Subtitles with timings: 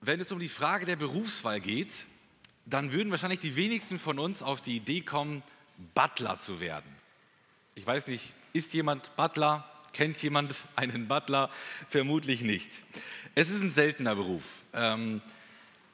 [0.00, 2.06] Wenn es um die Frage der Berufswahl geht,
[2.66, 5.42] dann würden wahrscheinlich die wenigsten von uns auf die Idee kommen,
[5.94, 6.90] Butler zu werden.
[7.74, 9.68] Ich weiß nicht, ist jemand Butler?
[9.92, 11.50] Kennt jemand einen Butler?
[11.88, 12.70] Vermutlich nicht.
[13.34, 14.44] Es ist ein seltener Beruf.
[14.72, 15.20] Ähm,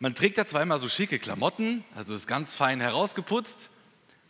[0.00, 3.70] man trägt da zweimal so schicke Klamotten, also ist ganz fein herausgeputzt.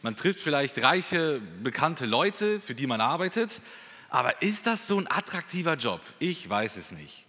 [0.03, 3.61] Man trifft vielleicht reiche, bekannte Leute, für die man arbeitet.
[4.09, 6.01] Aber ist das so ein attraktiver Job?
[6.21, 7.27] Ich weiß es nicht.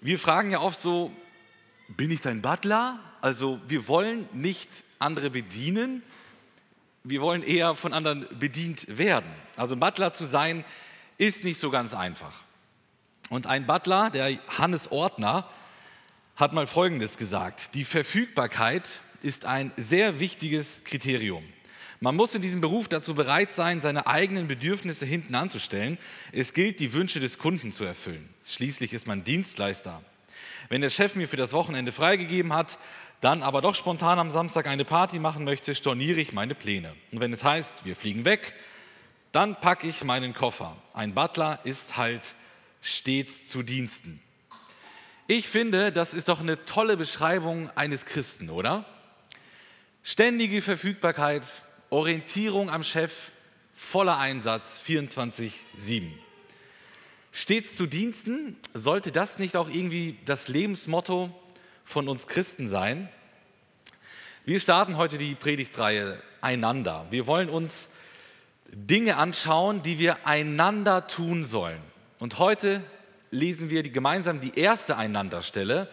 [0.00, 1.12] Wir fragen ja oft so,
[1.88, 3.00] bin ich dein Butler?
[3.20, 4.68] Also wir wollen nicht
[4.98, 6.02] andere bedienen,
[7.04, 9.30] wir wollen eher von anderen bedient werden.
[9.56, 10.64] Also Butler zu sein,
[11.16, 12.44] ist nicht so ganz einfach.
[13.28, 15.48] Und ein Butler, der Hannes Ortner,
[16.36, 17.74] hat mal Folgendes gesagt.
[17.74, 21.42] Die Verfügbarkeit ist ein sehr wichtiges Kriterium.
[22.00, 25.98] Man muss in diesem Beruf dazu bereit sein, seine eigenen Bedürfnisse hinten anzustellen.
[26.30, 28.28] Es gilt, die Wünsche des Kunden zu erfüllen.
[28.44, 30.00] Schließlich ist man Dienstleister.
[30.68, 32.78] Wenn der Chef mir für das Wochenende freigegeben hat,
[33.20, 36.94] dann aber doch spontan am Samstag eine Party machen möchte, storniere ich meine Pläne.
[37.10, 38.54] Und wenn es heißt, wir fliegen weg,
[39.32, 40.76] dann packe ich meinen Koffer.
[40.92, 42.34] Ein Butler ist halt
[42.80, 44.20] stets zu Diensten.
[45.26, 48.84] Ich finde, das ist doch eine tolle Beschreibung eines Christen, oder?
[50.02, 51.44] Ständige Verfügbarkeit,
[51.90, 53.32] Orientierung am Chef,
[53.72, 56.12] voller Einsatz 24-7.
[57.40, 61.30] Stets zu Diensten, sollte das nicht auch irgendwie das Lebensmotto
[61.84, 63.08] von uns Christen sein?
[64.44, 67.06] Wir starten heute die Predigtreihe Einander.
[67.10, 67.90] Wir wollen uns
[68.66, 71.80] Dinge anschauen, die wir einander tun sollen.
[72.18, 72.82] Und heute
[73.30, 75.88] lesen wir die, gemeinsam die erste Einanderstelle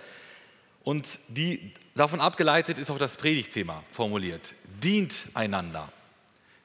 [0.83, 4.55] und die davon abgeleitet ist auch das Predigtthema formuliert.
[4.81, 5.93] Dient einander.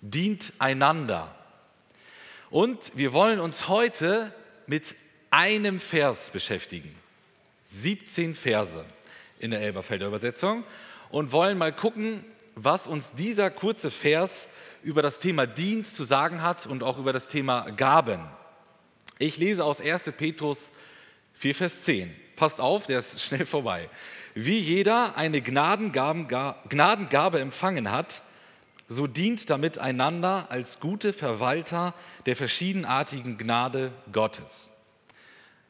[0.01, 1.35] Dient einander.
[2.49, 4.33] Und wir wollen uns heute
[4.71, 4.97] mit
[5.31, 6.95] einem Vers beschäftigen.
[7.65, 8.85] 17 Verse
[9.41, 10.63] in der Elberfelder Übersetzung
[11.11, 14.49] und wollen mal gucken, was uns dieser kurze Vers
[14.85, 18.21] über das Thema Dienst zu sagen hat und auch über das Thema Gaben.
[19.19, 20.13] Ich lese aus 1.
[20.17, 20.71] Petrus
[21.33, 22.15] 4, Vers 10.
[22.37, 23.91] Passt auf, der ist schnell vorbei.
[24.35, 28.23] Wie jeder eine Gnadengabe empfangen hat,
[28.91, 31.95] so dient damit einander als gute Verwalter
[32.27, 34.69] der verschiedenartigen Gnade Gottes.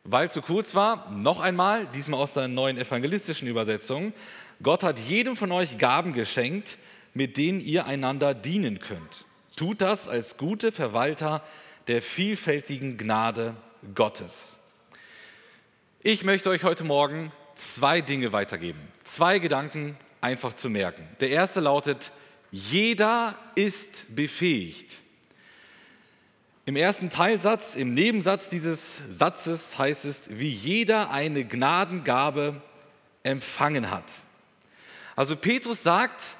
[0.05, 4.15] Weil zu kurz war, noch einmal, diesmal aus der neuen evangelistischen Übersetzung,
[4.63, 6.79] Gott hat jedem von euch Gaben geschenkt,
[7.13, 9.27] mit denen ihr einander dienen könnt.
[9.55, 11.45] Tut das als gute Verwalter
[11.89, 13.55] der vielfältigen Gnade
[13.95, 14.59] Gottes.
[16.03, 21.07] Ich möchte euch heute Morgen zwei Dinge weitergeben, zwei Gedanken einfach zu merken.
[21.21, 22.13] Der erste lautet,
[22.51, 24.99] jeder ist befähigt.
[26.67, 32.61] Im ersten Teilsatz, im Nebensatz dieses Satzes heißt es, wie jeder eine Gnadengabe
[33.23, 34.05] empfangen hat.
[35.17, 36.37] Also Petrus sagt,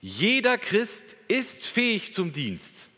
[0.00, 2.88] jeder Christ ist fähig zum Dienst.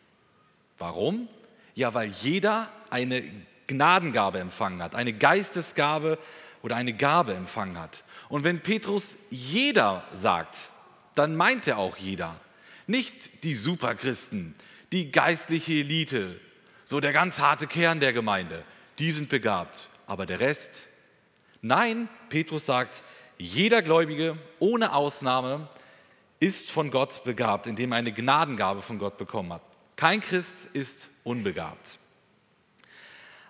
[0.79, 1.29] Warum?
[1.75, 3.23] Ja, weil jeder eine
[3.67, 6.19] Gnadengabe empfangen hat, eine Geistesgabe
[6.63, 8.03] oder eine Gabe empfangen hat.
[8.29, 10.57] Und wenn Petrus jeder sagt,
[11.19, 12.41] dann meint er auch jeder.
[12.87, 14.55] Nicht die Superchristen,
[14.93, 16.41] die geistliche Elite,
[16.85, 18.65] so der ganz harte Kern der Gemeinde,
[18.99, 20.87] die sind begabt, aber der Rest?
[21.63, 23.03] Nein, Petrus sagt,
[23.39, 25.69] jeder Gläubige ohne Ausnahme
[26.39, 29.63] ist von Gott begabt, indem er eine Gnadengabe von Gott bekommen hat.
[29.97, 31.99] Kein Christ ist unbegabt.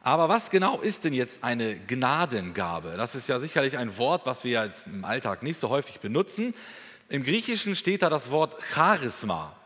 [0.03, 2.95] Aber was genau ist denn jetzt eine Gnadengabe?
[2.97, 6.55] Das ist ja sicherlich ein Wort, was wir jetzt im Alltag nicht so häufig benutzen.
[7.09, 9.57] Im Griechischen steht da das Wort Charisma.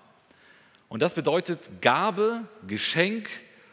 [0.89, 3.29] Und das bedeutet Gabe, Geschenk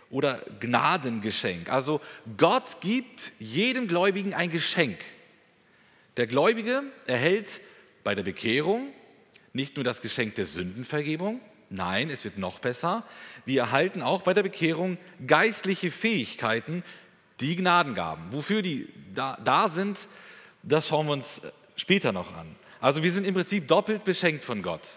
[0.10, 1.70] oder Gnadengeschenk.
[1.70, 2.00] Also
[2.38, 5.00] Gott gibt jedem Gläubigen ein Geschenk.
[6.16, 7.60] Der Gläubige erhält
[8.04, 8.94] bei der Bekehrung
[9.58, 13.04] nicht nur das Geschenk der Sündenvergebung, nein, es wird noch besser.
[13.44, 16.84] Wir erhalten auch bei der Bekehrung geistliche Fähigkeiten,
[17.40, 18.32] die Gnadengaben.
[18.32, 20.08] Wofür die da, da sind,
[20.64, 21.42] das schauen wir uns
[21.76, 22.56] später noch an.
[22.80, 24.88] Also wir sind im Prinzip doppelt beschenkt von Gott.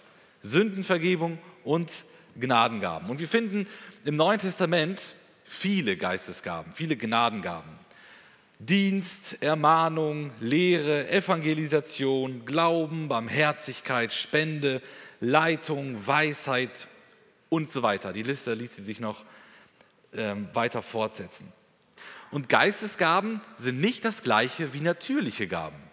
[0.42, 2.04] Sündenvergebung und
[2.38, 3.08] Gnadengaben.
[3.10, 3.66] Und wir finden
[4.04, 7.80] im Neuen Testament viele Geistesgaben, viele Gnadengaben.
[8.58, 14.82] Dienst, Ermahnung, Lehre, Evangelisation, Glauben, Barmherzigkeit, Spende,
[15.20, 16.86] Leitung, Weisheit
[17.48, 18.12] und so weiter.
[18.12, 19.24] Die Liste ließ sich noch
[20.14, 21.50] ähm, weiter fortsetzen.
[22.30, 25.89] Und Geistesgaben sind nicht das gleiche wie natürliche Gaben.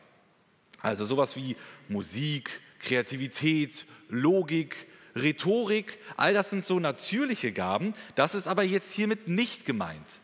[0.82, 1.56] Also sowas wie
[1.90, 7.94] Musik, Kreativität, Logik, Rhetorik, all das sind so natürliche Gaben.
[8.16, 10.20] Das ist aber jetzt hiermit nicht gemeint.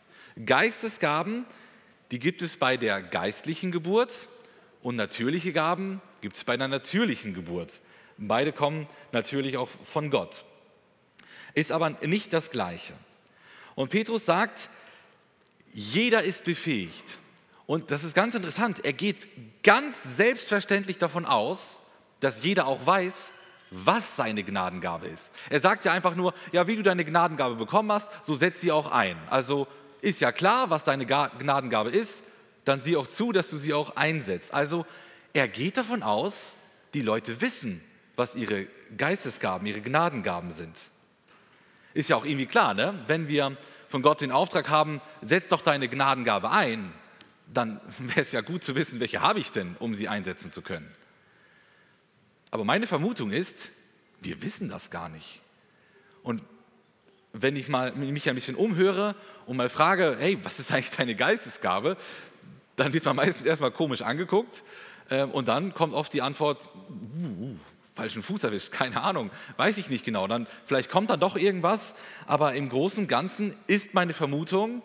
[0.45, 1.45] Geistesgaben,
[2.11, 4.27] die gibt es bei der geistlichen Geburt
[4.83, 7.79] Und natürliche Gaben gibt es bei einer natürlichen Geburt.
[8.17, 10.43] Beide kommen natürlich auch von Gott.
[11.53, 12.93] Ist aber nicht das Gleiche.
[13.75, 14.69] Und Petrus sagt,
[15.71, 17.17] jeder ist befähigt.
[17.65, 18.83] Und das ist ganz interessant.
[18.83, 19.27] Er geht
[19.63, 21.81] ganz selbstverständlich davon aus,
[22.19, 23.31] dass jeder auch weiß,
[23.71, 25.31] was seine Gnadengabe ist.
[25.49, 28.71] Er sagt ja einfach nur, ja, wie du deine Gnadengabe bekommen hast, so setz sie
[28.71, 29.17] auch ein.
[29.29, 29.67] Also
[30.01, 32.23] ist ja klar, was deine Gnadengabe ist,
[32.65, 34.53] dann sieh auch zu, dass du sie auch einsetzt.
[34.53, 34.85] Also
[35.33, 36.55] er geht davon aus,
[36.93, 37.81] die Leute wissen,
[38.15, 40.77] was ihre Geistesgaben, ihre Gnadengaben sind.
[41.93, 43.03] Ist ja auch irgendwie klar, ne?
[43.07, 43.57] wenn wir
[43.87, 46.93] von Gott den Auftrag haben, setz doch deine Gnadengabe ein,
[47.53, 50.61] dann wäre es ja gut zu wissen, welche habe ich denn, um sie einsetzen zu
[50.61, 50.89] können.
[52.51, 53.71] Aber meine Vermutung ist,
[54.21, 55.41] wir wissen das gar nicht.
[56.21, 56.41] Und
[57.33, 59.15] wenn ich mal, mich ein bisschen umhöre
[59.47, 61.97] und mal frage, hey, was ist eigentlich deine Geistesgabe,
[62.75, 64.63] dann wird man meistens erstmal komisch angeguckt
[65.09, 66.69] äh, und dann kommt oft die Antwort,
[67.17, 67.55] uh,
[67.95, 70.27] falschen Fuß erwischt, keine Ahnung, weiß ich nicht genau.
[70.27, 71.93] Dann, vielleicht kommt dann doch irgendwas,
[72.25, 74.81] aber im Großen und Ganzen ist meine Vermutung,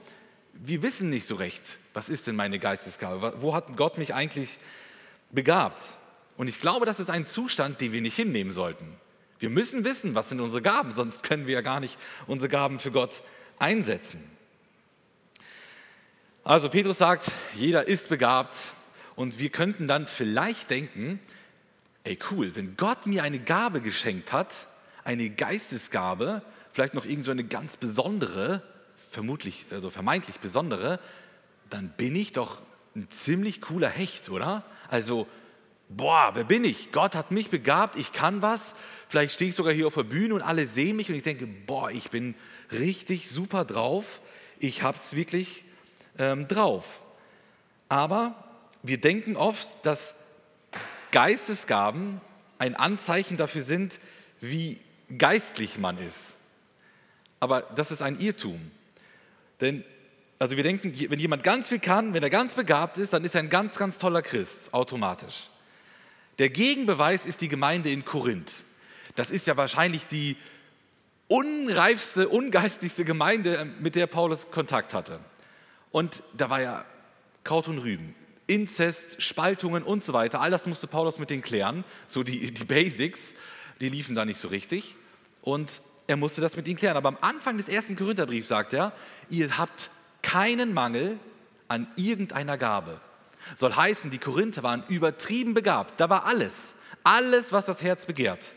[0.64, 4.58] wir wissen nicht so recht, was ist denn meine Geistesgabe, wo hat Gott mich eigentlich
[5.31, 5.96] begabt.
[6.37, 8.87] Und ich glaube, das ist ein Zustand, den wir nicht hinnehmen sollten.
[9.38, 12.78] Wir müssen wissen, was sind unsere Gaben, sonst können wir ja gar nicht unsere Gaben
[12.78, 13.22] für Gott
[13.58, 14.22] einsetzen.
[16.43, 18.56] Also Petrus sagt, jeder ist begabt
[19.16, 21.20] und wir könnten dann vielleicht denken,
[22.04, 24.66] ey cool, wenn Gott mir eine Gabe geschenkt hat,
[25.04, 28.62] eine Geistesgabe, vielleicht noch irgend so eine ganz besondere,
[28.98, 31.00] vermutlich, also vermeintlich besondere,
[31.70, 32.62] dann bin ich doch
[32.94, 34.64] ein ziemlich cooler Hecht, oder?
[34.88, 35.26] Also,
[35.88, 36.92] boah, wer bin ich?
[36.92, 38.74] Gott hat mich begabt, ich kann was.
[39.08, 41.46] Vielleicht stehe ich sogar hier auf der Bühne und alle sehen mich und ich denke,
[41.46, 42.34] boah, ich bin
[42.72, 44.20] richtig super drauf.
[44.58, 45.64] Ich habe es wirklich
[46.18, 47.02] ähm, drauf.
[47.88, 48.44] Aber
[48.82, 50.14] wir denken oft, dass
[51.10, 52.20] Geistesgaben
[52.58, 53.98] ein Anzeichen dafür sind,
[54.40, 54.80] wie
[55.16, 56.36] geistlich man ist.
[57.40, 58.70] Aber das ist ein Irrtum.
[59.60, 59.84] Denn
[60.38, 63.34] also wir denken, wenn jemand ganz viel kann, wenn er ganz begabt ist, dann ist
[63.34, 65.50] er ein ganz, ganz toller Christ, automatisch.
[66.38, 68.64] Der Gegenbeweis ist die Gemeinde in Korinth.
[69.16, 70.37] Das ist ja wahrscheinlich die
[71.26, 75.19] unreifste, ungeistigste Gemeinde, mit der Paulus Kontakt hatte.
[75.90, 76.84] Und da war ja
[77.43, 78.14] Kraut und Rüben.
[78.46, 80.40] Inzest, Spaltungen und so weiter.
[80.40, 81.84] All das musste Paulus mit denen klären.
[82.06, 83.34] So die, die Basics,
[83.81, 84.94] die liefen da nicht so richtig.
[85.43, 86.96] Und er musste das mit ihnen klären.
[86.96, 88.93] Aber am Anfang des ersten Korintherbriefs sagt er,
[89.28, 89.90] ihr habt
[90.22, 91.20] keinen Mangel
[91.69, 93.00] an irgendeiner Gabe.
[93.56, 96.00] Soll heißen, die Korinther waren übertrieben begabt.
[96.00, 96.75] Da war alles.
[97.05, 98.55] Alles, was das Herz begehrt.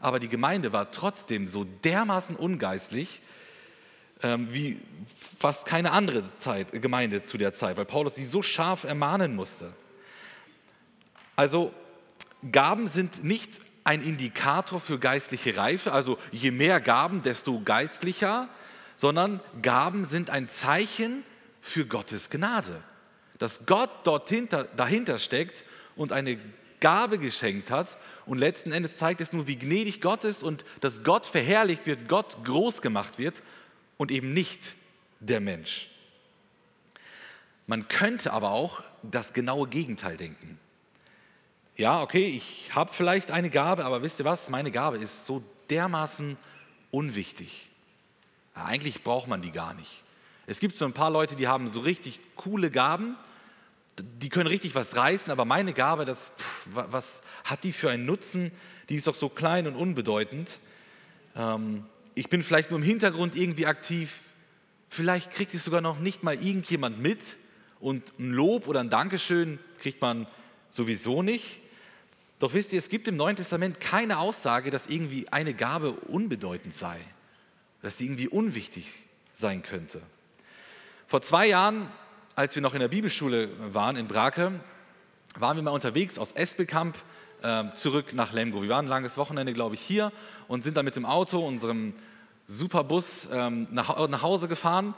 [0.00, 3.20] Aber die Gemeinde war trotzdem so dermaßen ungeistlich,
[4.22, 4.80] ähm, wie
[5.38, 9.74] fast keine andere Zeit, Gemeinde zu der Zeit, weil Paulus sie so scharf ermahnen musste.
[11.34, 11.74] Also
[12.50, 18.48] Gaben sind nicht ein Indikator für geistliche Reife, also je mehr Gaben, desto geistlicher,
[18.96, 21.22] sondern Gaben sind ein Zeichen
[21.60, 22.82] für Gottes Gnade.
[23.38, 26.36] Dass Gott dort hinter, dahinter steckt und eine
[26.80, 27.96] Gabe geschenkt hat
[28.26, 32.08] und letzten Endes zeigt es nur, wie gnädig Gott ist und dass Gott verherrlicht wird,
[32.08, 33.40] Gott groß gemacht wird
[33.98, 34.74] und eben nicht
[35.20, 35.90] der Mensch.
[37.68, 40.58] Man könnte aber auch das genaue Gegenteil denken.
[41.78, 44.48] Ja, okay, ich habe vielleicht eine Gabe, aber wisst ihr was?
[44.48, 46.38] Meine Gabe ist so dermaßen
[46.90, 47.68] unwichtig.
[48.54, 50.02] Ja, eigentlich braucht man die gar nicht.
[50.46, 53.14] Es gibt so ein paar Leute, die haben so richtig coole Gaben,
[54.22, 58.06] die können richtig was reißen, aber meine Gabe, das, pff, was hat die für einen
[58.06, 58.52] Nutzen?
[58.88, 60.60] Die ist doch so klein und unbedeutend.
[61.34, 64.20] Ähm, ich bin vielleicht nur im Hintergrund irgendwie aktiv,
[64.88, 67.20] vielleicht kriegt es sogar noch nicht mal irgendjemand mit
[67.80, 70.26] und ein Lob oder ein Dankeschön kriegt man
[70.70, 71.60] sowieso nicht.
[72.38, 76.76] Doch wisst ihr, es gibt im Neuen Testament keine Aussage, dass irgendwie eine Gabe unbedeutend
[76.76, 76.98] sei,
[77.82, 78.86] dass sie irgendwie unwichtig
[79.34, 80.02] sein könnte.
[81.06, 81.88] Vor zwei Jahren,
[82.34, 84.60] als wir noch in der Bibelschule waren in Brake,
[85.38, 86.96] waren wir mal unterwegs aus Espelkamp
[87.42, 88.62] äh, zurück nach Lemgo.
[88.62, 90.12] Wir waren ein langes Wochenende, glaube ich, hier
[90.48, 91.94] und sind dann mit dem Auto, unserem
[92.48, 94.94] Superbus, ähm, nach, nach Hause gefahren.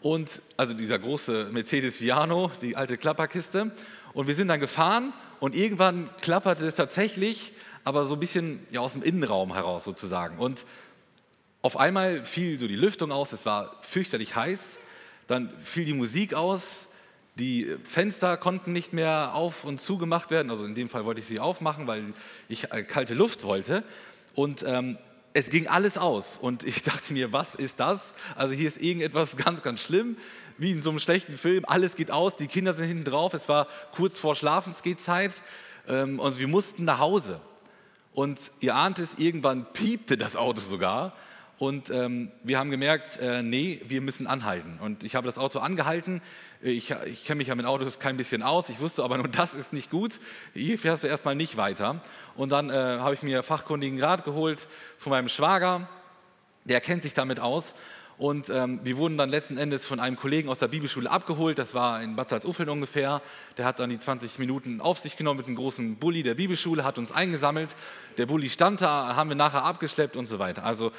[0.00, 3.70] Und, also dieser große Mercedes Viano, die alte Klapperkiste.
[4.12, 8.80] Und wir sind dann gefahren und irgendwann klapperte es tatsächlich, aber so ein bisschen ja,
[8.80, 10.38] aus dem Innenraum heraus sozusagen.
[10.38, 10.66] Und
[11.62, 14.78] auf einmal fiel so die Lüftung aus, es war fürchterlich heiß.
[15.26, 16.88] Dann fiel die Musik aus,
[17.36, 20.50] die Fenster konnten nicht mehr auf und zugemacht werden.
[20.50, 22.12] Also in dem Fall wollte ich sie aufmachen, weil
[22.48, 23.82] ich äh, kalte Luft wollte.
[24.34, 24.98] Und ähm,
[25.32, 28.14] es ging alles aus und ich dachte mir, was ist das?
[28.34, 30.16] Also hier ist irgendetwas ganz, ganz schlimm,
[30.58, 31.64] wie in so einem schlechten Film.
[31.66, 33.34] Alles geht aus, die Kinder sind hinten drauf.
[33.34, 35.42] Es war kurz vor Schlafensgehzeit
[35.88, 37.40] ähm, und wir mussten nach Hause.
[38.12, 41.14] Und ihr ahnt es, irgendwann piepte das Auto sogar.
[41.60, 44.78] Und ähm, wir haben gemerkt, äh, nee, wir müssen anhalten.
[44.80, 46.22] Und ich habe das Auto angehalten.
[46.62, 48.70] Ich, ich kenne mich ja mit Autos kein bisschen aus.
[48.70, 50.20] Ich wusste aber nur, das ist nicht gut.
[50.54, 52.00] Hier fährst du erstmal nicht weiter.
[52.34, 55.86] Und dann äh, habe ich mir fachkundigen Rat geholt von meinem Schwager.
[56.64, 57.74] Der kennt sich damit aus.
[58.20, 61.58] Und ähm, wir wurden dann letzten Endes von einem Kollegen aus der Bibelschule abgeholt.
[61.58, 63.22] Das war in Bad Salzuffeln ungefähr.
[63.56, 66.84] Der hat dann die 20 Minuten auf sich genommen mit einem großen Bulli der Bibelschule,
[66.84, 67.74] hat uns eingesammelt.
[68.18, 70.64] Der Bulli stand da, haben wir nachher abgeschleppt und so weiter.
[70.64, 70.92] Also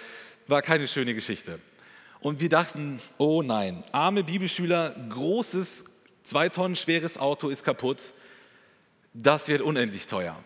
[0.48, 1.60] war keine schöne Geschichte.
[2.20, 5.86] Und wir dachten, oh nein, arme Bibelschüler, großes,
[6.24, 8.14] zwei Tonnen schweres Auto ist kaputt,
[9.14, 10.38] das wird unendlich teuer.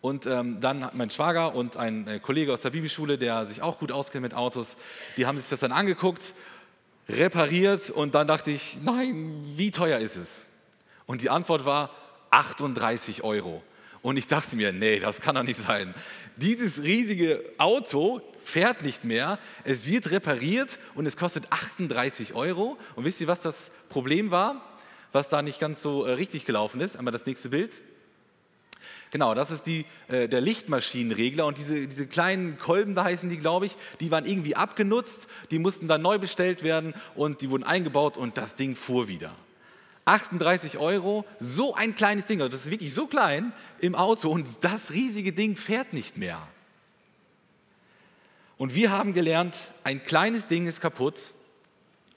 [0.00, 3.78] Und ähm, dann mein Schwager und ein äh, Kollege aus der Bibelschule, der sich auch
[3.78, 4.76] gut auskennt mit Autos,
[5.16, 6.34] die haben sich das dann angeguckt,
[7.08, 10.46] repariert und dann dachte ich, nein, wie teuer ist es?
[11.06, 11.90] Und die Antwort war
[12.30, 13.62] 38 Euro.
[14.02, 15.94] Und ich dachte mir, nee, das kann doch nicht sein.
[16.36, 22.78] Dieses riesige Auto fährt nicht mehr, es wird repariert und es kostet 38 Euro.
[22.94, 24.62] Und wisst ihr, was das Problem war?
[25.12, 26.96] Was da nicht ganz so äh, richtig gelaufen ist?
[26.96, 27.82] Einmal das nächste Bild.
[29.10, 33.38] Genau, das ist die, äh, der Lichtmaschinenregler und diese, diese kleinen Kolben, da heißen die,
[33.38, 37.64] glaube ich, die waren irgendwie abgenutzt, die mussten dann neu bestellt werden und die wurden
[37.64, 39.32] eingebaut und das Ding fuhr wieder.
[40.06, 44.64] 38 Euro, so ein kleines Ding, also das ist wirklich so klein im Auto und
[44.64, 46.40] das riesige Ding fährt nicht mehr.
[48.56, 51.32] Und wir haben gelernt, ein kleines Ding ist kaputt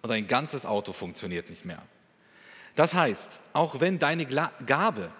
[0.02, 1.82] und ein ganzes Auto funktioniert nicht mehr.
[2.76, 5.12] Das heißt, auch wenn deine Gabe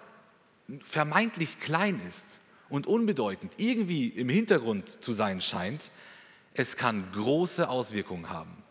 [0.82, 5.92] vermeintlich klein ist und unbedeutend, irgendwie im Hintergrund zu sein scheint,
[6.54, 8.64] es kann große Auswirkungen haben.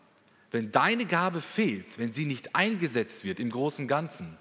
[0.51, 4.37] Wenn deine Gabe fehlt, wenn sie nicht eingesetzt wird im großen Ganzen,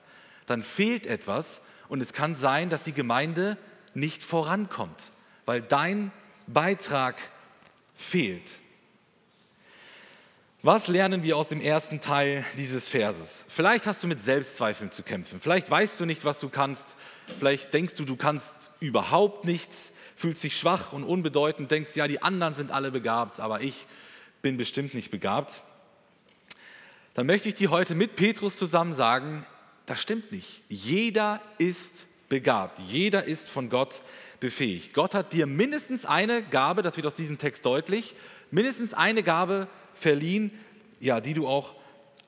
[0.47, 3.59] dann fehlt etwas und es kann sein, dass die Gemeinde
[3.95, 5.13] nicht vorankommt,
[5.45, 6.13] weil dein
[6.47, 7.17] Beitrag
[7.95, 8.61] fehlt.
[10.63, 13.45] Was lernen wir aus dem ersten Teil dieses Verses?
[13.49, 15.41] Vielleicht hast du mit Selbstzweifeln zu kämpfen.
[15.41, 16.97] Vielleicht weißt du nicht, was du kannst.
[17.39, 22.23] Vielleicht denkst du, du kannst überhaupt nichts, fühlst dich schwach und unbedeutend, denkst, ja, die
[22.23, 23.87] anderen sind alle begabt, aber ich
[24.43, 25.63] bin bestimmt nicht begabt.
[27.19, 29.45] Dann möchte ich dir heute mit Petrus zusammen sagen,
[29.87, 30.63] das stimmt nicht.
[30.69, 32.79] Jeder ist begabt.
[32.79, 34.03] Jeder ist von Gott
[34.39, 34.95] befähigt.
[34.95, 38.15] Gott hat dir mindestens eine Gabe, das wird aus diesem Text deutlich,
[38.53, 40.53] mindestens eine Gabe verliehen,
[41.01, 41.75] ja, die du auch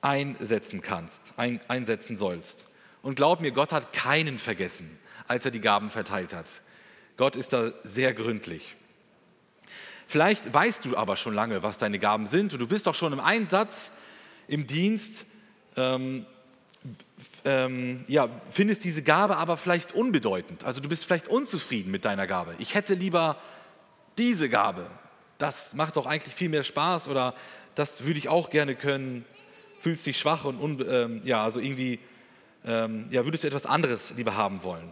[0.01, 2.65] einsetzen kannst, ein, einsetzen sollst.
[3.01, 6.47] Und glaub mir, Gott hat keinen vergessen, als er die Gaben verteilt hat.
[7.15, 8.75] Gott ist da sehr gründlich.
[10.05, 13.13] Vielleicht weißt du aber schon lange, was deine Gaben sind und du bist auch schon
[13.13, 13.91] im Einsatz,
[14.51, 15.25] im Dienst
[15.77, 16.25] ähm,
[17.45, 20.65] ähm, ja, findest diese Gabe aber vielleicht unbedeutend.
[20.65, 22.55] Also du bist vielleicht unzufrieden mit deiner Gabe.
[22.59, 23.37] Ich hätte lieber
[24.17, 24.87] diese Gabe.
[25.37, 27.33] Das macht doch eigentlich viel mehr Spaß oder
[27.75, 29.25] das würde ich auch gerne können.
[29.79, 31.99] Fühlst dich schwach und un, ähm, ja, also irgendwie
[32.65, 34.91] ähm, ja, würdest du etwas anderes lieber haben wollen.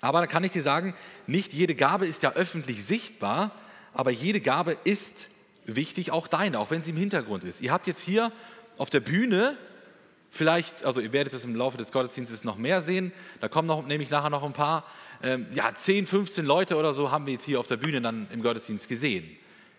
[0.00, 0.94] Aber da kann ich dir sagen,
[1.26, 3.52] nicht jede Gabe ist ja öffentlich sichtbar,
[3.94, 5.28] aber jede Gabe ist
[5.64, 7.60] wichtig, auch deine, auch wenn sie im Hintergrund ist.
[7.60, 8.32] Ihr habt jetzt hier
[8.78, 9.56] auf der Bühne
[10.30, 13.12] Vielleicht, also ihr werdet es im Laufe des Gottesdienstes noch mehr sehen.
[13.40, 14.84] Da kommen noch, nämlich nachher noch ein paar.
[15.22, 18.28] Ähm, ja, 10, 15 Leute oder so haben wir jetzt hier auf der Bühne dann
[18.30, 19.28] im Gottesdienst gesehen.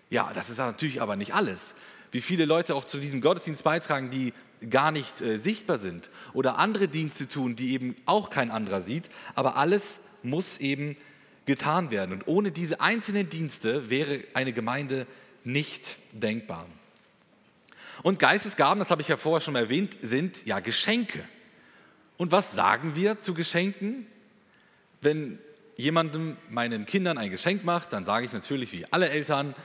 [0.10, 1.76] Ja, das ist natürlich aber nicht alles.
[2.12, 4.34] Wie viele Leute auch zu diesem Gottesdienst beitragen, die
[4.70, 9.10] gar nicht äh, sichtbar sind oder andere Dienste tun, die eben auch kein anderer sieht.
[9.36, 10.98] Aber alles muss eben
[11.46, 12.12] getan werden.
[12.12, 15.06] Und ohne diese einzelnen Dienste wäre eine Gemeinde
[15.44, 16.66] nicht denkbar.
[18.04, 21.24] Und Geistesgaben, das habe ich ja vorher schon erwähnt, sind ja Geschenke.
[22.18, 24.08] Und was sagen wir zu Geschenken?
[25.02, 25.40] Wenn
[25.76, 29.56] jemandem meinen Kindern ein Geschenk macht, dann sage ich natürlich wie alle Eltern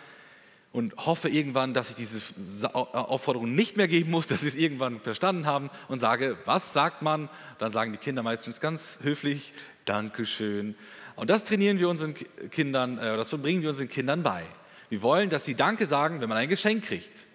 [0.70, 5.00] und hoffe irgendwann, dass ich diese Aufforderung nicht mehr geben muss, dass sie es irgendwann
[5.00, 7.28] verstanden haben und sage, was sagt man?
[7.58, 9.52] Dann sagen die Kinder meistens ganz höflich,
[9.84, 10.74] Dankeschön.
[11.16, 12.14] Und das trainieren wir unseren
[12.50, 14.42] Kindern, äh, das bringen wir unseren Kindern bei.
[14.88, 17.26] Wir wollen, dass sie Danke sagen, wenn man ein Geschenk kriegt.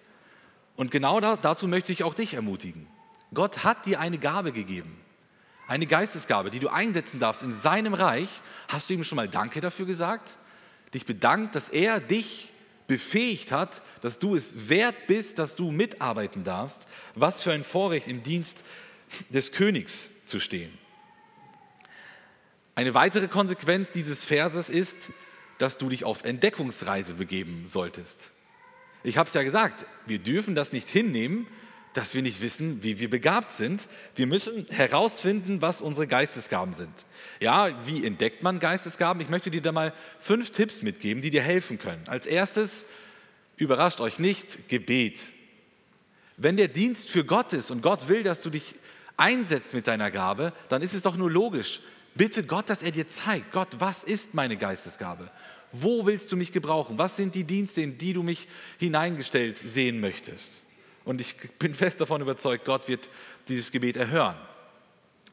[0.80, 2.86] Und genau das, dazu möchte ich auch dich ermutigen.
[3.34, 4.98] Gott hat dir eine Gabe gegeben,
[5.68, 8.30] eine Geistesgabe, die du einsetzen darfst in seinem Reich.
[8.66, 10.38] Hast du ihm schon mal Danke dafür gesagt?
[10.94, 12.50] Dich bedankt, dass er dich
[12.86, 16.86] befähigt hat, dass du es wert bist, dass du mitarbeiten darfst.
[17.14, 18.62] Was für ein Vorrecht im Dienst
[19.28, 20.72] des Königs zu stehen.
[22.74, 25.10] Eine weitere Konsequenz dieses Verses ist,
[25.58, 28.30] dass du dich auf Entdeckungsreise begeben solltest.
[29.02, 31.46] Ich habe es ja gesagt, wir dürfen das nicht hinnehmen,
[31.92, 33.88] dass wir nicht wissen, wie wir begabt sind.
[34.14, 37.06] Wir müssen herausfinden, was unsere Geistesgaben sind.
[37.40, 39.20] Ja, wie entdeckt man Geistesgaben?
[39.20, 42.02] Ich möchte dir da mal fünf Tipps mitgeben, die dir helfen können.
[42.06, 42.84] Als erstes,
[43.56, 45.20] überrascht euch nicht, Gebet.
[46.36, 48.76] Wenn der Dienst für Gott ist und Gott will, dass du dich
[49.16, 51.80] einsetzt mit deiner Gabe, dann ist es doch nur logisch.
[52.14, 55.30] Bitte Gott, dass er dir zeigt, Gott, was ist meine Geistesgabe?
[55.72, 56.98] Wo willst du mich gebrauchen?
[56.98, 58.48] Was sind die Dienste, in die du mich
[58.78, 60.64] hineingestellt sehen möchtest?
[61.04, 63.08] Und ich bin fest davon überzeugt, Gott wird
[63.48, 64.36] dieses Gebet erhören.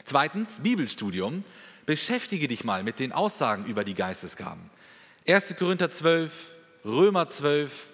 [0.05, 1.43] Zweitens, Bibelstudium.
[1.85, 4.69] Beschäftige dich mal mit den Aussagen über die Geistesgaben.
[5.25, 5.55] 1.
[5.57, 7.91] Korinther 12, Römer 12,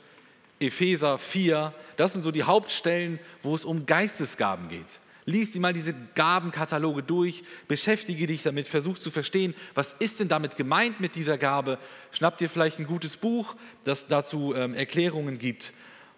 [0.59, 4.99] Epheser 4, das sind so die Hauptstellen, wo es um Geistesgaben geht.
[5.25, 10.27] Lies dir mal diese Gabenkataloge durch, beschäftige dich damit, versuch zu verstehen, was ist denn
[10.27, 11.79] damit gemeint mit dieser Gabe.
[12.11, 15.73] Schnapp dir vielleicht ein gutes Buch, das dazu ähm, Erklärungen gibt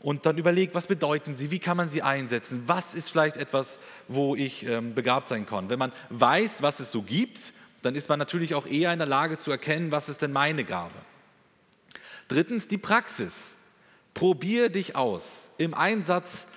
[0.05, 3.79] und dann überleg, was bedeuten sie, wie kann man sie einsetzen, was ist vielleicht etwas,
[4.07, 5.69] wo ich ähm, begabt sein kann.
[5.69, 9.07] Wenn man weiß, was es so gibt, dann ist man natürlich auch eher in der
[9.07, 10.93] Lage zu erkennen, was ist denn meine Gabe.
[12.27, 13.55] Drittens die Praxis.
[14.13, 15.49] Probier dich aus.
[15.57, 16.47] Im Einsatz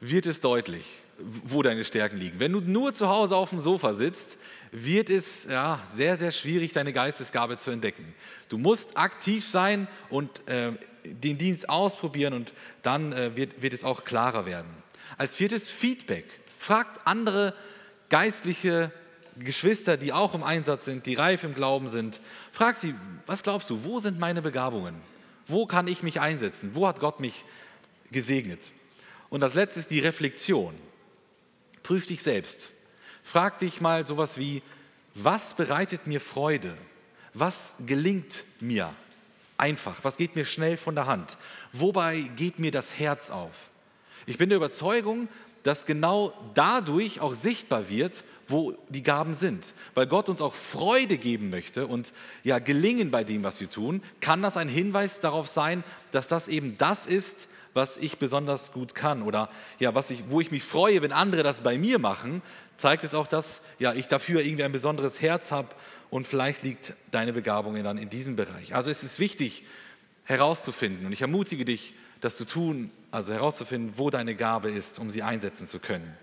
[0.00, 2.38] wird es deutlich, wo deine Stärken liegen.
[2.38, 4.38] Wenn du nur zu Hause auf dem Sofa sitzt,
[4.70, 8.14] wird es ja, sehr, sehr schwierig, deine Geistesgabe zu entdecken.
[8.48, 10.72] Du musst aktiv sein und äh,
[11.04, 14.70] den Dienst ausprobieren und dann äh, wird, wird es auch klarer werden.
[15.16, 16.40] Als viertes Feedback.
[16.58, 17.54] Fragt andere
[18.08, 18.92] geistliche
[19.38, 22.20] Geschwister, die auch im Einsatz sind, die reif im Glauben sind.
[22.52, 22.94] Frag sie,
[23.26, 24.96] was glaubst du, wo sind meine Begabungen?
[25.46, 26.70] Wo kann ich mich einsetzen?
[26.74, 27.44] Wo hat Gott mich
[28.10, 28.72] gesegnet?
[29.30, 30.74] Und das letzte ist die Reflexion.
[31.88, 32.70] Prüf dich selbst.
[33.24, 34.62] Frag dich mal sowas wie,
[35.14, 36.78] was bereitet mir Freude?
[37.34, 38.94] Was gelingt mir?
[39.58, 40.04] einfach?
[40.04, 41.36] Was geht mir schnell von der Hand?
[41.72, 43.70] Wobei geht mir das Herz auf?
[44.24, 45.28] Ich bin der Überzeugung,
[45.64, 49.74] dass genau dadurch auch sichtbar wird, wo die Gaben sind.
[49.94, 52.14] Weil Gott uns auch Freude geben möchte und
[52.44, 56.48] ja gelingen bei dem, was wir tun, kann das ein Hinweis darauf sein, dass das
[56.48, 60.62] eben das ist, was ich besonders gut kann oder ja, was ich, wo ich mich
[60.62, 62.42] freue, wenn andere das bei mir machen,
[62.76, 65.68] zeigt es auch, dass ja, ich dafür irgendwie ein besonderes Herz habe
[66.10, 68.74] und vielleicht liegt deine Begabung dann in diesem Bereich.
[68.74, 69.64] Also es ist wichtig
[70.24, 75.10] herauszufinden und ich ermutige dich, das zu tun, also herauszufinden, wo deine Gabe ist, um
[75.10, 76.16] sie einsetzen zu können.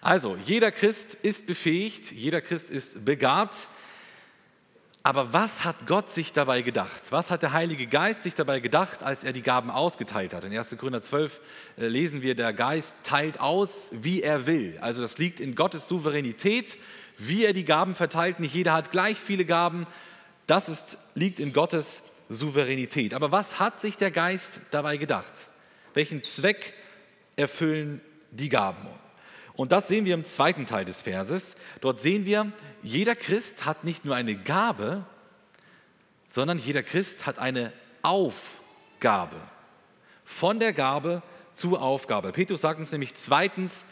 [0.00, 3.68] Also, jeder Christ ist befähigt, jeder Christ ist begabt,
[5.02, 7.02] aber was hat Gott sich dabei gedacht?
[7.10, 10.44] Was hat der Heilige Geist sich dabei gedacht, als er die Gaben ausgeteilt hat?
[10.44, 10.76] In 1.
[10.76, 11.40] Korinther 12
[11.76, 14.76] äh, lesen wir, der Geist teilt aus, wie er will.
[14.80, 16.78] Also das liegt in Gottes Souveränität,
[17.16, 18.40] wie er die Gaben verteilt.
[18.40, 19.86] Nicht jeder hat gleich viele Gaben.
[20.46, 23.14] Das ist, liegt in Gottes Souveränität.
[23.14, 25.32] Aber was hat sich der Geist dabei gedacht?
[25.94, 26.74] Welchen Zweck
[27.36, 28.86] erfüllen die Gaben?
[29.58, 31.56] Und das sehen wir im zweiten Teil des Verses.
[31.80, 35.04] Dort sehen wir, jeder Christ hat nicht nur eine Gabe,
[36.28, 39.34] sondern jeder Christ hat eine Aufgabe.
[40.24, 42.30] Von der Gabe zur Aufgabe.
[42.30, 43.84] Petrus sagt uns nämlich zweitens,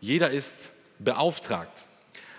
[0.00, 1.84] jeder ist beauftragt.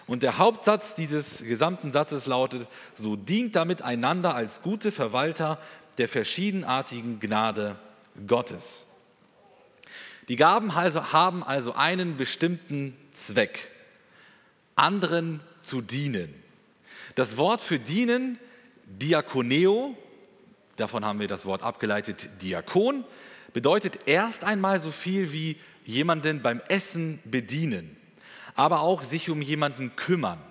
[0.05, 5.57] Und der Hauptsatz dieses gesamten Satzes lautet, so dient damit einander als gute Verwalter
[5.99, 7.77] der verschiedenartigen Gnade
[8.27, 8.83] Gottes.
[10.29, 13.69] Die Gaben also haben also einen bestimmten Zweck,
[14.75, 16.33] anderen zu dienen.
[17.15, 18.39] Das Wort für dienen,
[18.85, 19.97] Diakoneo,
[20.77, 23.05] davon haben wir das Wort abgeleitet, Diakon,
[23.53, 27.95] bedeutet erst einmal so viel wie jemanden beim Essen bedienen,
[28.55, 30.41] aber auch sich um jemanden kümmern,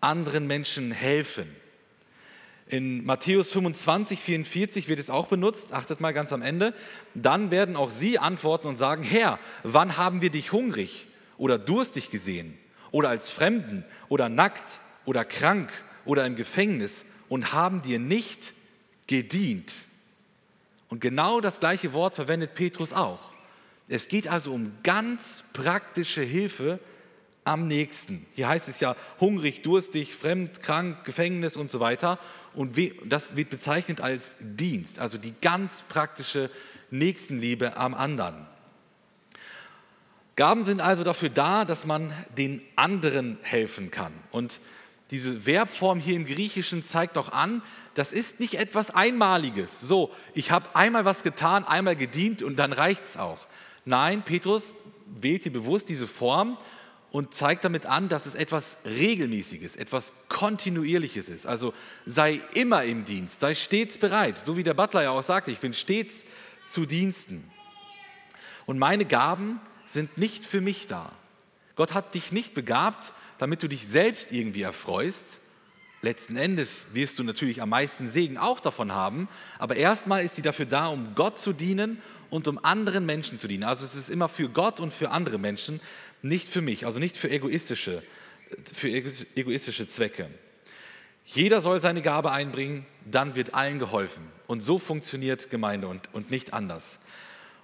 [0.00, 1.61] anderen Menschen helfen.
[2.72, 6.72] In Matthäus 25, 44 wird es auch benutzt, achtet mal ganz am Ende.
[7.14, 11.06] Dann werden auch sie antworten und sagen, Herr, wann haben wir dich hungrig
[11.36, 12.56] oder durstig gesehen
[12.90, 15.70] oder als Fremden oder nackt oder krank
[16.06, 18.54] oder im Gefängnis und haben dir nicht
[19.06, 19.70] gedient?
[20.88, 23.34] Und genau das gleiche Wort verwendet Petrus auch.
[23.88, 26.80] Es geht also um ganz praktische Hilfe
[27.44, 28.26] am nächsten.
[28.34, 32.18] Hier heißt es ja hungrig, durstig, fremd, krank, Gefängnis und so weiter.
[32.54, 36.50] Und das wird bezeichnet als Dienst, also die ganz praktische
[36.90, 38.46] Nächstenliebe am anderen.
[40.36, 44.12] Gaben sind also dafür da, dass man den anderen helfen kann.
[44.30, 44.60] Und
[45.10, 47.62] diese Verbform hier im Griechischen zeigt auch an,
[47.94, 49.80] das ist nicht etwas Einmaliges.
[49.82, 53.46] So, ich habe einmal was getan, einmal gedient und dann reicht es auch.
[53.84, 54.74] Nein, Petrus
[55.06, 56.56] wählt hier bewusst diese Form,
[57.12, 61.46] und zeigt damit an, dass es etwas Regelmäßiges, etwas Kontinuierliches ist.
[61.46, 61.74] Also
[62.06, 64.38] sei immer im Dienst, sei stets bereit.
[64.38, 66.24] So wie der Butler ja auch sagte, ich bin stets
[66.64, 67.44] zu Diensten.
[68.64, 71.12] Und meine Gaben sind nicht für mich da.
[71.76, 75.40] Gott hat dich nicht begabt, damit du dich selbst irgendwie erfreust.
[76.00, 80.42] Letzten Endes wirst du natürlich am meisten Segen auch davon haben, aber erstmal ist sie
[80.42, 83.64] dafür da, um Gott zu dienen und um anderen Menschen zu dienen.
[83.64, 85.80] Also es ist immer für Gott und für andere Menschen,
[86.22, 88.02] nicht für mich, also nicht für egoistische,
[88.72, 90.28] für egoistische Zwecke.
[91.24, 94.24] Jeder soll seine Gabe einbringen, dann wird allen geholfen.
[94.46, 96.98] Und so funktioniert Gemeinde und, und nicht anders.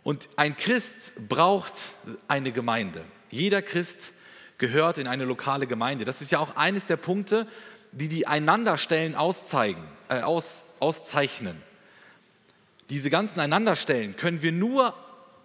[0.04, 1.92] Und ein Christ braucht
[2.28, 3.04] eine Gemeinde.
[3.30, 4.12] Jeder Christ
[4.58, 6.04] gehört in eine lokale Gemeinde.
[6.04, 7.46] Das ist ja auch eines der Punkte,
[7.92, 11.60] die die Einanderstellen auszeigen, äh, aus, auszeichnen.
[12.90, 14.94] Diese ganzen Einanderstellen können wir nur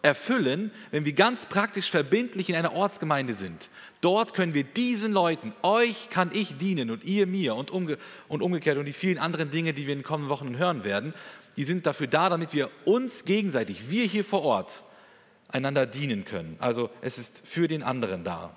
[0.03, 3.69] erfüllen, wenn wir ganz praktisch verbindlich in einer Ortsgemeinde sind.
[4.01, 8.41] Dort können wir diesen Leuten, euch kann ich dienen und ihr mir und, umge und
[8.43, 11.13] umgekehrt und die vielen anderen Dinge, die wir in den kommenden Wochen hören werden,
[11.55, 14.83] die sind dafür da, damit wir uns gegenseitig, wir hier vor Ort,
[15.47, 16.57] einander dienen können.
[16.59, 18.55] Also es ist für den anderen da.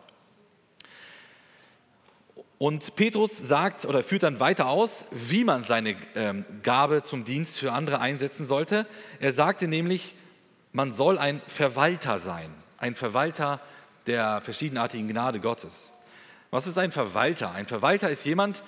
[2.59, 7.59] Und Petrus sagt oder führt dann weiter aus, wie man seine ähm, Gabe zum Dienst
[7.59, 8.87] für andere einsetzen sollte.
[9.21, 10.15] Er sagte nämlich,
[10.77, 13.61] man soll ein Verwalter sein, ein Verwalter
[14.07, 15.91] der verschiedenartigen Gnade Gottes.
[16.51, 17.51] Was ist ein Verwalter?
[17.53, 18.63] Ein Verwalter ist jemand,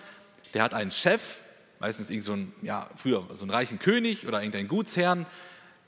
[0.55, 1.43] der hat einen Chef,
[1.81, 5.27] meistens irgend so ein, ja, früher so einen reichen König oder irgendeinen Gutsherrn,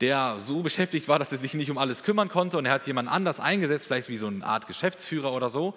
[0.03, 2.87] der so beschäftigt war, dass er sich nicht um alles kümmern konnte und er hat
[2.87, 5.73] jemand anders eingesetzt, vielleicht wie so eine Art Geschäftsführer oder so.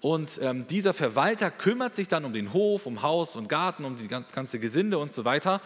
[0.00, 3.96] Und ähm, dieser Verwalter kümmert sich dann um den Hof, um Haus und Garten, um
[4.08, 5.60] das ganze Gesinde und so weiter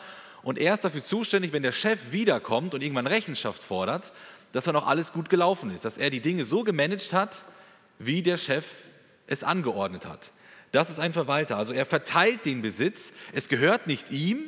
[0.46, 4.12] und er ist dafür zuständig, wenn der Chef wiederkommt und irgendwann Rechenschaft fordert,
[4.52, 7.44] dass er noch alles gut gelaufen ist, dass er die Dinge so gemanagt hat,
[7.98, 8.64] wie der Chef
[9.26, 10.30] es angeordnet hat.
[10.70, 11.56] Das ist ein Verwalter.
[11.56, 13.12] Also er verteilt den Besitz.
[13.32, 14.38] Es gehört nicht ihm,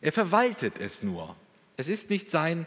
[0.00, 1.36] er verwaltet es nur.
[1.76, 2.66] Es ist nicht sein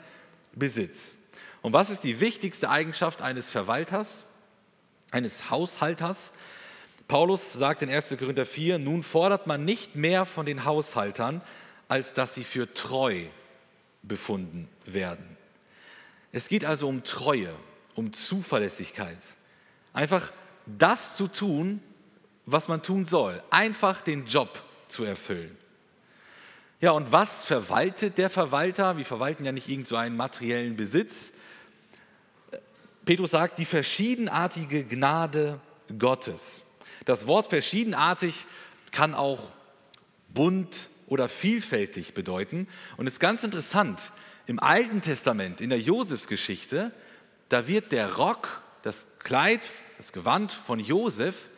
[0.54, 1.18] Besitz.
[1.62, 4.24] Und was ist die wichtigste Eigenschaft eines Verwalters,
[5.12, 6.32] eines Haushalters?
[7.10, 8.16] Paulus sagt in 1.
[8.18, 11.42] Korinther 4, nun fordert man nicht mehr von den Haushaltern,
[11.92, 13.26] als dass sie für treu
[14.02, 15.36] befunden werden.
[16.32, 17.54] Es geht also um Treue,
[17.96, 19.18] um Zuverlässigkeit.
[19.92, 20.32] Einfach
[20.66, 21.84] das zu tun,
[22.46, 23.44] was man tun soll.
[23.50, 25.58] Einfach den Job zu erfüllen.
[26.80, 28.96] Ja, und was verwaltet der Verwalter?
[28.96, 31.34] Wir verwalten ja nicht irgend so materiellen Besitz.
[33.04, 35.60] Petrus sagt, die verschiedenartige Gnade
[36.00, 36.62] Gottes.
[37.04, 38.46] Das Wort verschiedenartig
[38.92, 39.50] kann auch
[40.30, 42.70] bunt oder vielfältig bedeuten.
[42.96, 44.14] Und es ist ganz interessant,
[44.46, 46.94] im Alten Testament, in der Josefsgeschichte,
[47.50, 51.50] da wird der Rock, das Kleid, das Gewand von Josef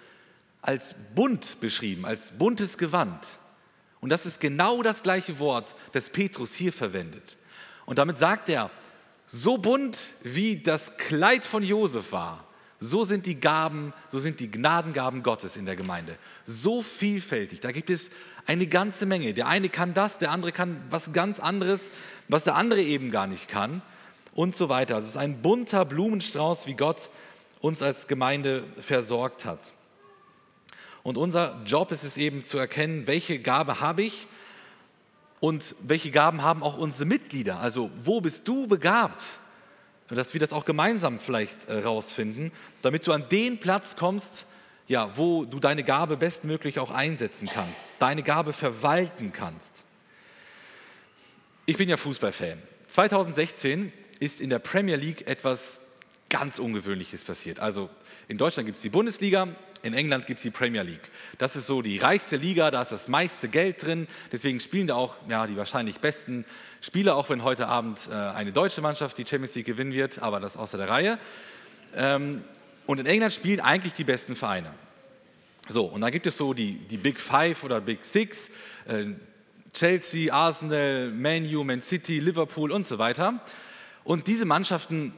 [0.63, 3.37] als bunt beschrieben, als buntes Gewand.
[4.01, 7.37] Und das ist genau das gleiche Wort, das Petrus hier verwendet.
[7.85, 8.71] Und damit sagt er,
[9.27, 12.47] so bunt wie das Kleid von Josef war,
[12.83, 16.17] so sind die Gaben, so sind die Gnadengaben Gottes in der Gemeinde.
[16.45, 17.61] So vielfältig.
[17.61, 18.11] Da gibt es
[18.45, 19.34] eine ganze Menge.
[19.34, 21.89] Der eine kann das, der andere kann was ganz anderes,
[22.27, 23.82] was der andere eben gar nicht kann
[24.36, 24.95] und so weiter.
[24.95, 27.10] Also es ist ein bunter Blumenstrauß, wie Gott
[27.62, 29.71] uns als Gemeinde versorgt hat.
[31.03, 34.27] Und unser Job ist es eben zu erkennen, welche Gabe habe ich
[35.39, 37.60] und welche Gaben haben auch unsere Mitglieder.
[37.60, 39.23] Also wo bist du begabt?
[40.08, 41.82] Dass wir das auch gemeinsam vielleicht äh,
[42.82, 44.45] damit du an den Platz kommst,
[44.88, 49.84] ja, wo du deine Gabe bestmöglich auch einsetzen kannst, deine Gabe verwalten kannst.
[51.65, 52.62] Ich bin ja Fußballfan.
[52.89, 55.80] 2016 ist in der Premier League etwas
[56.30, 57.60] ganz Ungewöhnliches passiert.
[57.60, 57.89] Also
[58.28, 59.48] in Deutschland gibt es die Bundesliga,
[59.84, 61.12] in England gibt es die Premier League.
[61.38, 64.08] Das ist so die reichste Liga, da ist das meiste Geld drin.
[64.32, 66.46] Deswegen spielen da auch ja, die wahrscheinlich besten
[66.82, 70.39] Spieler, auch wenn heute Abend äh, eine deutsche Mannschaft die Champions League gewinnen wird, aber
[70.39, 71.19] das außer der Reihe.
[71.96, 72.43] Ähm,
[72.86, 74.74] und in England spielen eigentlich die besten Vereine.
[75.69, 78.50] So, und dann gibt es so die, die Big Five oder Big Six,
[78.88, 79.06] äh,
[79.74, 83.41] Chelsea, Arsenal, Man U, Man City, Liverpool und so weiter.
[84.04, 85.13] Und diese Mannschaften,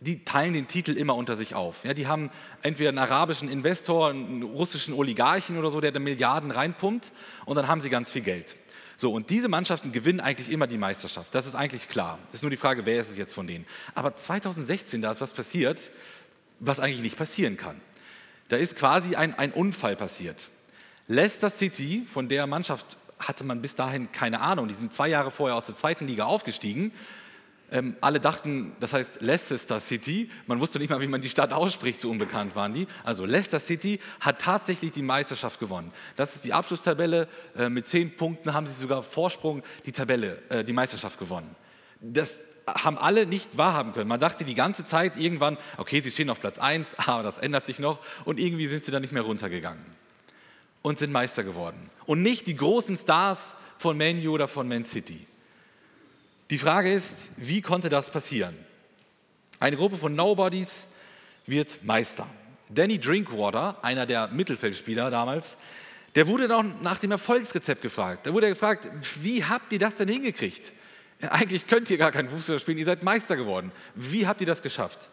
[0.00, 1.84] die teilen den Titel immer unter sich auf.
[1.84, 2.30] Ja, die haben
[2.62, 7.12] entweder einen arabischen Investor, einen russischen Oligarchen oder so, der da Milliarden reinpumpt
[7.44, 8.56] und dann haben sie ganz viel Geld.
[8.96, 11.34] So, und diese Mannschaften gewinnen eigentlich immer die Meisterschaft.
[11.34, 12.18] Das ist eigentlich klar.
[12.32, 13.64] Ist nur die Frage, wer ist es jetzt von denen.
[13.94, 15.90] Aber 2016, da ist was passiert,
[16.60, 17.80] was eigentlich nicht passieren kann.
[18.48, 20.48] Da ist quasi ein, ein Unfall passiert.
[21.08, 25.30] Leicester City, von der Mannschaft hatte man bis dahin keine Ahnung, die sind zwei Jahre
[25.30, 26.92] vorher aus der zweiten Liga aufgestiegen,
[27.72, 30.28] Ähm, alle dachten, das heißt Leicester City.
[30.48, 32.88] Man wusste nicht mal, wie man die Stadt ausspricht, so unbekannt waren die.
[33.04, 35.92] Also Leicester City hat tatsächlich die Meisterschaft gewonnen.
[36.16, 37.28] Das ist die Abschlusstabelle.
[37.56, 41.54] Äh, mit zehn Punkten haben sie sogar Vorsprung die Tabelle, äh, die Meisterschaft gewonnen.
[42.00, 44.08] Das haben alle nicht wahrhaben können.
[44.08, 47.66] Man dachte die ganze Zeit irgendwann, okay, sie stehen auf Platz 1, aber das ändert
[47.66, 49.84] sich noch und irgendwie sind sie dann nicht mehr runtergegangen
[50.82, 51.90] und sind Meister geworden.
[52.06, 55.26] Und nicht die großen Stars von Man U oder von Man City.
[56.50, 58.56] Die Frage ist, wie konnte das passieren?
[59.60, 60.86] Eine Gruppe von Nobodies
[61.46, 62.26] wird Meister.
[62.68, 65.56] Danny Drinkwater, einer der Mittelfeldspieler damals,
[66.14, 68.26] der wurde dann nach dem Erfolgsrezept gefragt.
[68.26, 68.88] Da wurde er gefragt,
[69.20, 70.72] wie habt ihr das denn hingekriegt?
[71.28, 73.72] Eigentlich könnt ihr gar kein Fußball spielen, ihr seid Meister geworden.
[73.94, 75.10] Wie habt ihr das geschafft?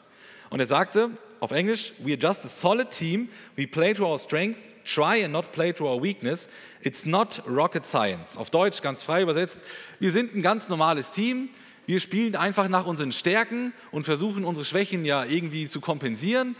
[0.50, 4.17] Und er sagte auf Englisch, we are just a solid team, we play to our
[4.17, 6.48] strength, try and not play to our weakness.
[6.82, 8.38] It's not rocket science.
[8.38, 9.60] Auf Deutsch ganz frei übersetzt,
[10.00, 11.50] wir sind ein ganz normales Team.
[11.86, 16.56] Wir spielen einfach nach unseren Stärken und versuchen unsere Schwächen ja irgendwie zu kompensieren.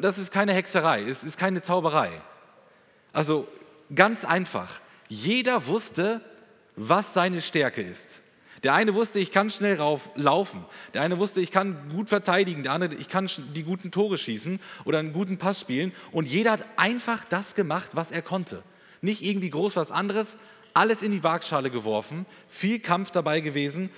[0.00, 2.10] Das ist keine Hexerei, es ist keine Zauberei.
[3.12, 3.48] Also
[3.94, 4.80] ganz einfach.
[5.08, 6.20] Jeder wusste,
[6.76, 8.22] was seine Stärke ist.
[8.62, 10.64] Der eine wusste, ich kann schnell rauf, laufen.
[10.92, 12.62] Der eine wusste, ich kann gut verteidigen.
[12.62, 15.92] Der andere, ich kann die guten Tore schießen oder einen guten Pass spielen.
[16.12, 18.62] Und jeder hat einfach das gemacht, was er konnte.
[19.00, 20.36] Nicht irgendwie groß was anderes,
[20.74, 23.90] alles in die Waagschale geworfen, viel Kampf dabei gewesen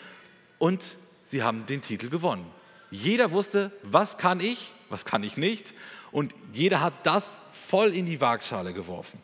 [0.59, 2.47] und sie haben den Titel gewonnen.
[2.91, 5.75] Jeder wusste, was kann ich, was kann ich nicht.
[6.13, 9.19] Und jeder hat das voll in die Waagschale geworfen.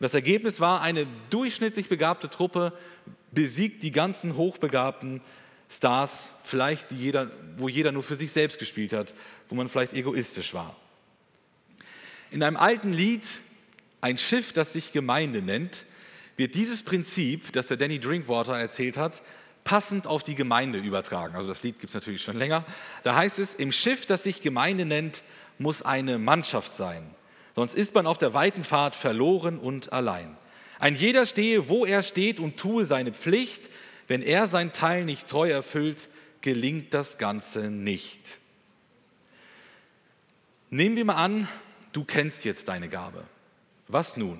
[0.00, 2.72] Und das Ergebnis war eine durchschnittlich begabte Truppe,
[3.32, 5.20] besiegt die ganzen hochbegabten
[5.68, 9.12] Stars, vielleicht jeder, wo jeder nur für sich selbst gespielt hat,
[9.50, 10.74] wo man vielleicht egoistisch war.
[12.30, 13.26] In einem alten Lied,
[14.00, 15.84] ein Schiff, das sich Gemeinde nennt,
[16.38, 19.20] wird dieses Prinzip, das der Danny Drinkwater erzählt hat,
[19.64, 21.36] passend auf die Gemeinde übertragen.
[21.36, 22.64] Also das Lied gibt es natürlich schon länger.
[23.02, 25.24] Da heißt es, im Schiff, das sich Gemeinde nennt,
[25.58, 27.14] muss eine Mannschaft sein.
[27.60, 30.34] Sonst ist man auf der weiten Fahrt verloren und allein.
[30.78, 33.68] Ein jeder stehe, wo er steht und tue seine Pflicht.
[34.08, 36.08] Wenn er sein Teil nicht treu erfüllt,
[36.40, 38.38] gelingt das Ganze nicht.
[40.70, 41.48] Nehmen wir mal an,
[41.92, 43.24] du kennst jetzt deine Gabe.
[43.88, 44.38] Was nun?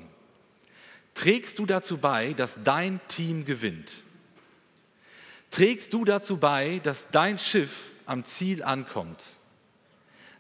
[1.12, 4.02] Trägst du dazu bei, dass dein Team gewinnt?
[5.50, 9.37] Trägst du dazu bei, dass dein Schiff am Ziel ankommt?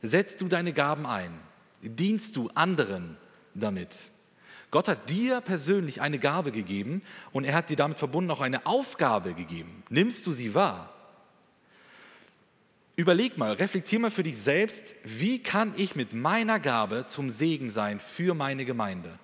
[0.00, 1.49] Setzt du deine Gaben ein?
[1.82, 3.16] Dienst du anderen
[3.54, 4.10] damit?
[4.70, 8.66] Gott hat dir persönlich eine Gabe gegeben und er hat dir damit verbunden auch eine
[8.66, 9.82] Aufgabe gegeben.
[9.88, 10.94] Nimmst du sie wahr?
[12.94, 17.70] Überleg mal, reflektier mal für dich selbst, wie kann ich mit meiner Gabe zum Segen
[17.70, 19.18] sein für meine Gemeinde?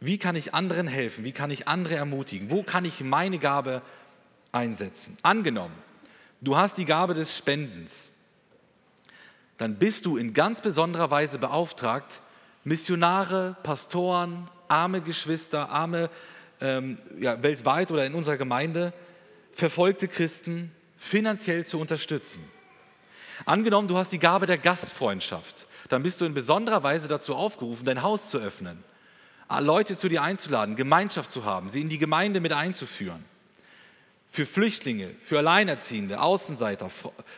[0.00, 1.24] Wie kann ich anderen helfen?
[1.24, 2.50] Wie kann ich andere ermutigen?
[2.50, 3.82] Wo kann ich meine Gabe
[4.52, 5.16] einsetzen?
[5.22, 5.74] Angenommen,
[6.40, 8.10] du hast die Gabe des Spendens,
[9.58, 12.20] dann bist du in ganz besonderer Weise beauftragt,
[12.64, 16.10] Missionare, Pastoren, arme Geschwister, arme
[16.60, 18.92] ähm, ja, weltweit oder in unserer Gemeinde,
[19.52, 22.42] verfolgte Christen finanziell zu unterstützen.
[23.44, 27.84] Angenommen, du hast die Gabe der Gastfreundschaft, dann bist du in besonderer Weise dazu aufgerufen,
[27.84, 28.82] dein Haus zu öffnen,
[29.60, 33.24] Leute zu dir einzuladen, Gemeinschaft zu haben, sie in die Gemeinde mit einzuführen.
[34.30, 36.90] Für Flüchtlinge, für Alleinerziehende, Außenseiter,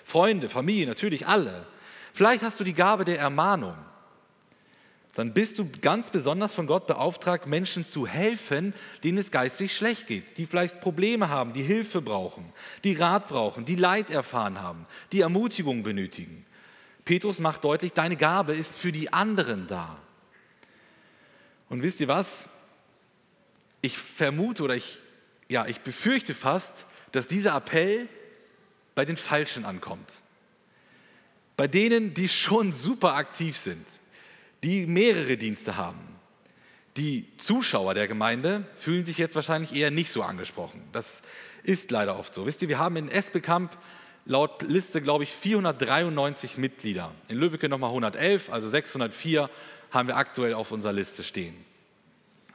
[0.03, 1.67] Freunde, Familie, natürlich alle.
[2.13, 3.75] Vielleicht hast du die Gabe der Ermahnung
[5.15, 10.07] dann bist du ganz besonders von Gott beauftragt, Menschen zu helfen, denen es geistig schlecht
[10.07, 12.53] geht, die vielleicht Probleme haben, die Hilfe brauchen,
[12.85, 16.47] die Rat brauchen, die Leid erfahren haben, die Ermutigung benötigen.
[17.05, 19.99] Petrus macht deutlich, deine Gabe ist für die anderen da.
[21.69, 22.49] Und wisst ihr was?
[23.83, 25.01] Ich vermute oder ich,
[25.49, 28.09] ja, ich befürchte fast, dass dieser Appell
[28.95, 30.23] bei den Falschen ankommt.
[31.61, 33.87] Bei denen, die schon super aktiv sind
[34.63, 36.01] die mehrere Dienste haben.
[36.97, 40.83] Die Zuschauer der Gemeinde fühlen sich jetzt wahrscheinlich eher nicht so angesprochen.
[40.93, 41.21] Das
[41.63, 42.47] ist leider oft so.
[42.47, 43.77] Wisst ihr, wir haben in Esbekamp
[44.25, 47.13] laut Liste, glaube ich, 493 Mitglieder.
[47.29, 49.51] In Lübbecke nochmal 111, also 604
[49.91, 51.55] haben wir aktuell auf unserer Liste stehen.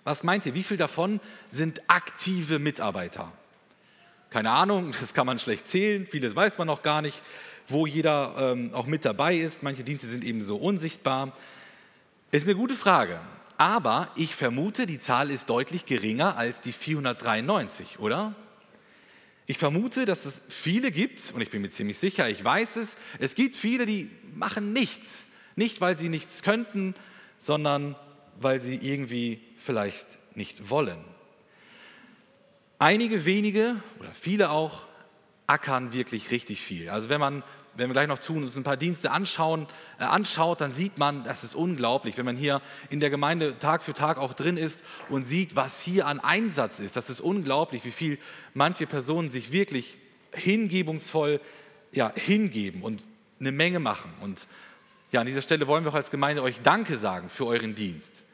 [0.03, 1.19] Was meint ihr, wie viel davon
[1.51, 3.31] sind aktive Mitarbeiter?
[4.31, 7.21] Keine Ahnung, das kann man schlecht zählen, vieles weiß man noch gar nicht,
[7.67, 9.63] wo jeder ähm, auch mit dabei ist.
[9.63, 11.35] Manche Dienste sind eben so unsichtbar.
[12.31, 13.19] Ist eine gute Frage.
[13.57, 18.35] Aber ich vermute, die Zahl ist deutlich geringer als die 493, oder?
[19.47, 22.95] Ich vermute, dass es viele gibt, und ich bin mir ziemlich sicher, ich weiß es,
[23.19, 25.25] es gibt viele, die machen nichts.
[25.55, 26.95] Nicht, weil sie nichts könnten,
[27.37, 27.95] sondern
[28.41, 30.97] weil sie irgendwie vielleicht nicht wollen.
[32.79, 34.81] Einige wenige oder viele auch
[35.47, 36.89] ackern wirklich richtig viel.
[36.89, 37.43] Also wenn man,
[37.75, 39.67] wenn wir gleich noch tun, uns ein paar Dienste anschauen,
[39.99, 43.83] äh, anschaut, dann sieht man, das ist unglaublich, wenn man hier in der Gemeinde Tag
[43.83, 46.95] für Tag auch drin ist und sieht, was hier an Einsatz ist.
[46.95, 48.19] Das ist unglaublich, wie viel
[48.53, 49.97] manche Personen sich wirklich
[50.33, 51.39] hingebungsvoll
[51.91, 53.05] ja, hingeben und
[53.39, 54.11] eine Menge machen.
[54.21, 54.47] Und
[55.11, 58.25] ja, an dieser Stelle wollen wir auch als Gemeinde euch Danke sagen für euren Dienst.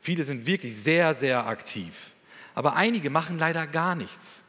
[0.00, 2.12] Viele sind wirklich sehr, sehr aktiv.
[2.54, 4.41] Aber einige machen leider gar nichts,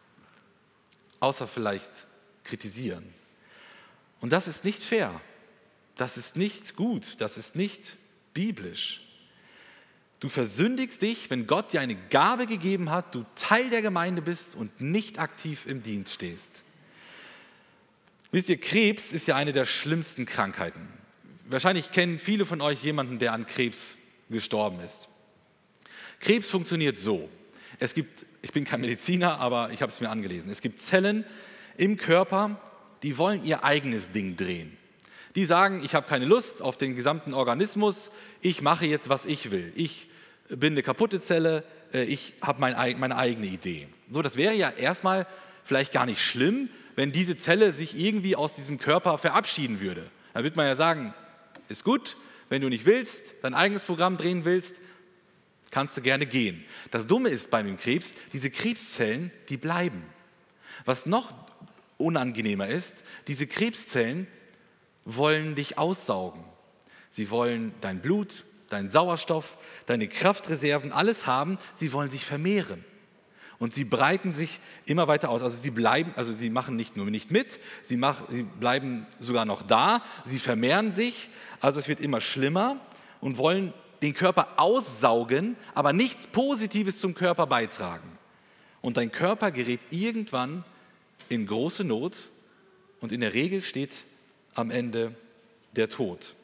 [1.23, 1.89] außer vielleicht
[2.43, 3.05] kritisieren.
[4.19, 5.21] Und das ist nicht fair.
[5.95, 7.15] Das ist nicht gut.
[7.19, 7.95] Das ist nicht
[8.33, 9.01] biblisch.
[10.19, 14.55] Du versündigst dich, wenn Gott dir eine Gabe gegeben hat, du Teil der Gemeinde bist
[14.55, 16.63] und nicht aktiv im Dienst stehst.
[18.31, 20.87] Wisst ihr, Krebs ist ja eine der schlimmsten Krankheiten.
[21.45, 23.97] Wahrscheinlich kennen viele von euch jemanden, der an Krebs
[24.29, 25.07] gestorben ist.
[26.19, 27.29] Krebs funktioniert so.
[27.79, 30.51] Es gibt, ich bin kein Mediziner, aber ich habe es mir angelesen.
[30.51, 31.23] Es gibt Zellen
[31.77, 32.59] im Körper,
[33.01, 34.77] die wollen ihr eigenes Ding drehen.
[35.35, 39.49] Die sagen, ich habe keine Lust auf den gesamten Organismus, ich mache jetzt, was ich
[39.49, 39.71] will.
[39.75, 40.09] Ich
[40.49, 43.87] bin eine kaputte Zelle, äh, ich habe meine eigene Idee.
[44.11, 45.25] So, das wäre ja erstmal
[45.63, 50.03] vielleicht gar nicht schlimm, wenn diese Zelle sich irgendwie aus diesem Körper verabschieden würde.
[50.33, 51.13] Dann würde man ja sagen,
[51.69, 52.17] ist gut,
[52.49, 54.81] wenn du nicht willst, dein eigenes Programm drehen willst,
[55.73, 56.63] kannst du gerne gehen.
[56.91, 60.03] Das Dumme ist bei dem Krebs, diese Krebszellen, die bleiben.
[60.85, 61.33] Was noch
[61.97, 64.27] unangenehmer ist, diese Krebszellen
[65.03, 66.43] wollen dich aussaugen.
[67.09, 69.57] Sie wollen dein Blut, deinen Sauerstoff,
[69.87, 71.57] deine Kraftreserven, alles haben.
[71.73, 72.85] Sie wollen sich vermehren
[73.57, 75.41] und sie breiten sich immer weiter aus.
[75.41, 79.45] Also sie bleiben, also sie machen nicht nur nicht mit, sie, machen, sie bleiben sogar
[79.45, 81.29] noch da, sie vermehren sich,
[81.61, 82.79] also es wird immer schlimmer
[83.21, 88.19] und wollen den Körper aussaugen, aber nichts Positives zum Körper beitragen.
[88.81, 90.65] Und dein Körper gerät irgendwann
[91.29, 92.29] in große Not
[92.99, 94.03] und in der Regel steht
[94.55, 95.15] am Ende
[95.71, 96.35] der Tod.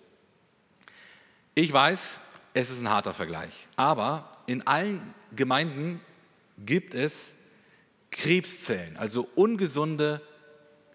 [1.53, 2.21] Ich weiß,
[2.53, 5.99] es ist ein harter Vergleich, aber in allen Gemeinden
[6.65, 7.33] gibt es
[8.09, 10.21] Krebszellen, also ungesunde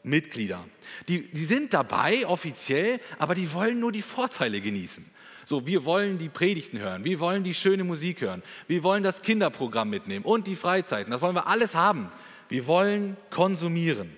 [0.02, 0.64] Mitglieder.
[1.08, 5.04] Die, die sind dabei offiziell, aber die wollen nur die Vorteile genießen.
[5.44, 9.22] So, wir wollen die Predigten hören, wir wollen die schöne Musik hören, wir wollen das
[9.22, 11.10] Kinderprogramm mitnehmen und die Freizeiten.
[11.10, 12.10] Das wollen wir alles haben.
[12.48, 14.10] Wir wollen konsumieren.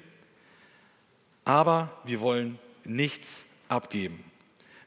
[1.45, 4.23] Aber wir wollen nichts abgeben.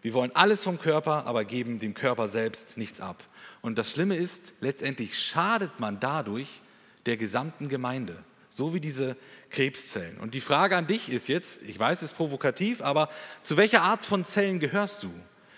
[0.02, 3.23] Wir wollen alles vom Körper, aber geben dem Körper selbst nichts ab.
[3.62, 6.62] Und das Schlimme ist, letztendlich schadet man dadurch
[7.06, 9.17] der gesamten Gemeinde, so wie diese
[9.49, 10.17] Krebszellen.
[10.17, 13.10] Und die Frage an dich ist jetzt, ich weiß, es ist provokativ, aber
[13.41, 15.12] zu welcher Art von Zellen gehörst du?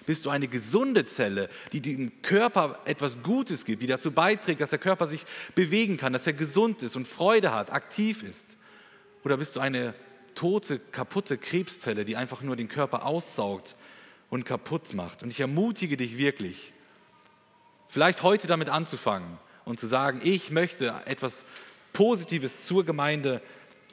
[0.06, 4.72] Bist du eine gesunde Zelle, die dem Körper etwas Gutes gibt, die dazu beiträgt, dass
[4.72, 8.58] der Körper sich bewegen kann, dass er gesund ist und Freude hat, aktiv ist?
[9.24, 9.94] Oder bist du eine
[10.34, 13.76] tote, kaputte Krebszelle, die einfach nur den Körper aussaugt
[14.30, 15.22] und kaputt macht?
[15.22, 16.74] Und ich ermutige dich wirklich,
[17.92, 21.44] Vielleicht heute damit anzufangen und zu sagen, ich möchte etwas
[21.92, 23.42] Positives zur Gemeinde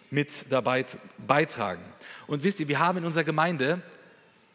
[0.09, 0.87] mit dabei
[1.27, 1.83] beitragen.
[2.29, 3.83] Und wisst ihr, wir haben in unserer Gemeinde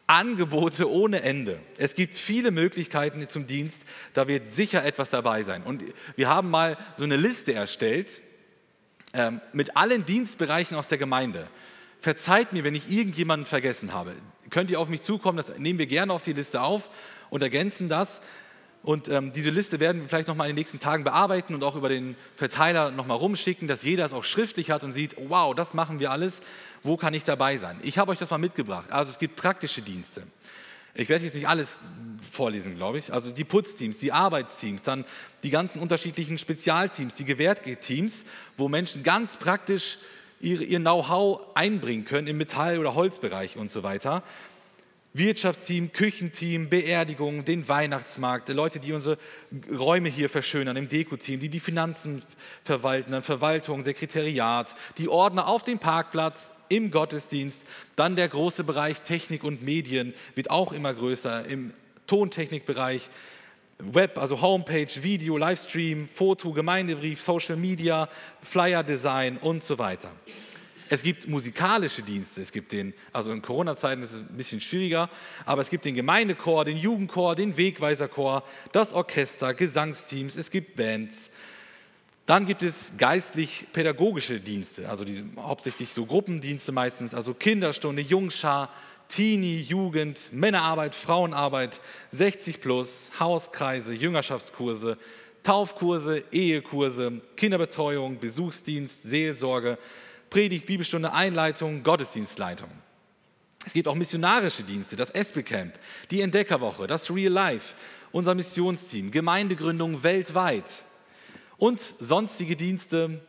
[0.06, 1.60] Angebote ohne Ende.
[1.78, 5.62] Es gibt viele Möglichkeiten zum Dienst, da wird sicher etwas dabei sein.
[5.62, 5.82] Und
[6.16, 8.20] wir haben mal so eine Liste erstellt
[9.14, 11.48] ähm, mit allen Dienstbereichen aus der Gemeinde.
[11.98, 14.14] Verzeiht mir, wenn ich irgendjemanden vergessen habe.
[14.50, 16.90] Könnt ihr auf mich zukommen, das nehmen wir gerne auf die Liste auf
[17.30, 18.20] und ergänzen das.
[18.82, 21.74] Und ähm, diese Liste werden wir vielleicht nochmal in den nächsten Tagen bearbeiten und auch
[21.74, 25.72] über den Verteiler nochmal rumschicken, dass jeder es auch schriftlich hat und sieht, wow, das
[25.72, 26.42] machen wir alles,
[26.84, 27.78] wo kann ich dabei sein?
[27.82, 28.92] Ich habe euch das mal mitgebracht.
[28.92, 30.22] Also es gibt praktische Dienste.
[30.94, 31.78] Ich werde jetzt nicht alles
[32.30, 33.12] vorlesen, glaube ich.
[33.12, 35.04] Also die Putzteams, die Arbeitsteams, dann
[35.42, 38.24] die ganzen unterschiedlichen Spezialteams, die Gewerkteams,
[38.56, 39.98] wo Menschen ganz praktisch
[40.40, 44.22] ihr Know-how einbringen können im Metall- oder Holzbereich und so weiter.
[45.16, 49.16] Wirtschaftsteam, Küchenteam, Beerdigung, den Weihnachtsmarkt, Leute, die unsere
[49.70, 52.20] Räume hier verschönern, im Deko-Team, die die Finanzen
[52.64, 59.02] verwalten, dann Verwaltung, Sekretariat, die Ordner auf dem Parkplatz, im Gottesdienst, dann der große Bereich
[59.02, 61.72] Technik und Medien wird auch immer größer, im
[62.08, 63.08] Tontechnikbereich,
[63.78, 68.08] Web, also Homepage, Video, Livestream, Foto, Gemeindebrief, Social Media,
[68.42, 70.10] Flyer Design und so weiter.
[70.88, 75.08] Es gibt musikalische Dienste, es gibt den, also in Corona-Zeiten ist es ein bisschen schwieriger,
[75.46, 81.30] aber es gibt den Gemeindechor, den Jugendchor, den Wegweiserchor, das Orchester, Gesangsteams, es gibt Bands.
[82.26, 88.70] Dann gibt es geistlich-pädagogische Dienste, also die, hauptsächlich so Gruppendienste meistens, also Kinderstunde, Jungschar,
[89.08, 91.80] Teenie, Jugend, Männerarbeit, Frauenarbeit,
[92.10, 94.98] 60 plus, Hauskreise, Jüngerschaftskurse,
[95.42, 99.78] Taufkurse, Ehekurse, Kinderbetreuung, Besuchsdienst, Seelsorge,
[100.34, 102.68] Predigt, Bibelstunde, Einleitung, Gottesdienstleitung.
[103.64, 105.78] Es gibt auch missionarische Dienste, das Espelcamp,
[106.10, 107.76] die Entdeckerwoche, das Real Life,
[108.10, 110.64] unser Missionsteam, Gemeindegründung weltweit
[111.56, 113.20] und sonstige Dienste,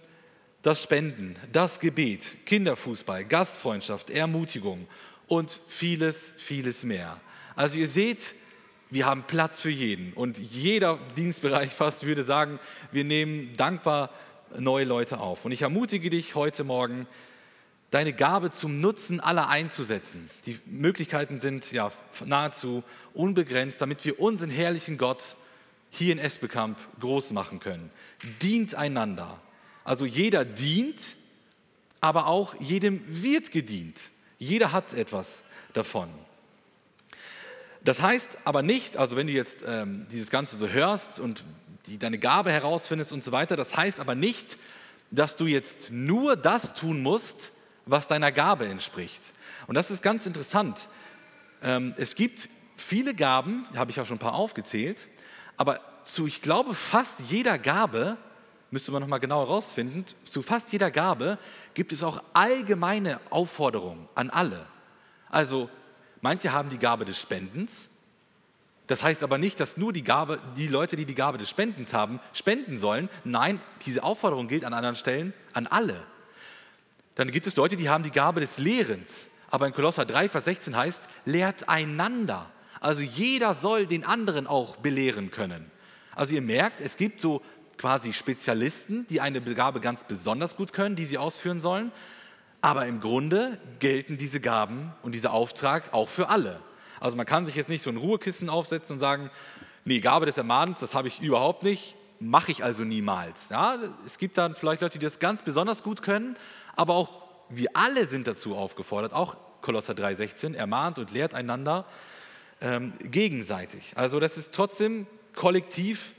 [0.64, 4.88] das Spenden, das Gebet, Kinderfußball, Gastfreundschaft, Ermutigung
[5.28, 7.22] und vieles, vieles mehr.
[7.56, 8.34] Also ihr seht,
[8.90, 12.60] wir haben Platz für jeden und jeder Dienstbereich fast würde sagen,
[12.92, 14.10] wir nehmen dankbar
[14.58, 15.46] neue Leute auf.
[15.46, 17.08] Und ich ermutige dich heute Morgen,
[17.92, 20.30] deine Gabe zum Nutzen aller einzusetzen.
[20.46, 21.92] Die Möglichkeiten sind ja
[22.26, 22.84] nahezu
[23.14, 25.36] unbegrenzt, damit wir unseren herrlichen Gott
[25.92, 27.90] hier in Esbekamp groß machen können.
[28.42, 29.40] Dient einander.
[29.84, 31.00] Also jeder dient,
[32.02, 34.10] aber auch jedem wird gedient.
[34.40, 35.44] Jeder hat etwas
[35.74, 36.10] davon.
[37.84, 41.44] Das heißt aber nicht, also wenn du jetzt ähm, dieses Ganze so hörst und
[41.88, 44.58] die, deine Gabe herausfindest und so weiter, das heißt aber nicht,
[45.12, 47.52] dass du jetzt nur das tun musst,
[47.86, 49.22] was deiner Gabe entspricht.
[49.68, 50.90] Und das ist ganz interessant.
[51.62, 55.08] Ähm, es gibt viele Gaben, habe ich auch schon ein paar aufgezählt,
[55.58, 58.18] aber zu, ich glaube, fast jeder Gabe,
[58.72, 61.38] müsste man nochmal genau herausfinden, zu fast jeder Gabe
[61.74, 64.66] gibt es auch allgemeine Aufforderungen an alle.
[65.30, 65.70] Also
[66.22, 67.90] manche haben die Gabe des Spendens.
[68.88, 71.94] Das heißt aber nicht, dass nur die, Gabe, die Leute, die die Gabe des Spendens
[71.94, 73.10] haben, spenden sollen.
[73.24, 75.96] Nein, diese Aufforderung gilt an anderen Stellen an alle.
[77.16, 79.28] Dann gibt es Leute, die haben die Gabe des Lehrens.
[79.50, 82.52] Aber in Kolosser 3, Vers 16 heißt, lehrt einander.
[82.80, 85.72] Also jeder soll den anderen auch belehren können.
[86.14, 87.42] Also ihr merkt, es gibt so
[87.78, 91.92] quasi Spezialisten, die eine Gabe ganz besonders gut können, die sie ausführen sollen.
[92.62, 96.60] Aber im Grunde gelten diese Gaben und dieser Auftrag auch für alle.
[97.00, 99.30] Also man kann sich jetzt nicht so ein Ruhekissen aufsetzen und sagen,
[99.84, 103.50] nee, Gabe des Ermahnens, das habe ich überhaupt nicht, mache ich also niemals.
[103.50, 106.38] Ja, es gibt dann vielleicht Leute, die das ganz besonders gut können,
[106.76, 107.10] aber auch
[107.50, 111.86] wir alle sind dazu aufgefordert, auch Kolosser 3,16, ermahnt und lehrt einander
[112.62, 113.94] ähm, gegenseitig.
[113.96, 116.14] Also das ist trotzdem kollektiv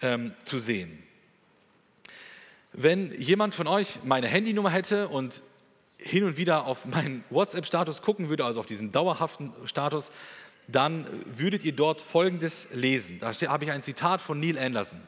[0.00, 1.02] ähm, zu sehen.
[2.72, 5.42] Wenn jemand von euch meine Handynummer hätte und
[5.98, 10.10] hin und wieder auf meinen WhatsApp-Status gucken würde, also auf diesen dauerhaften Status,
[10.68, 13.18] dann würdet ihr dort Folgendes lesen.
[13.20, 15.00] Da habe ich ein Zitat von Neil Anderson.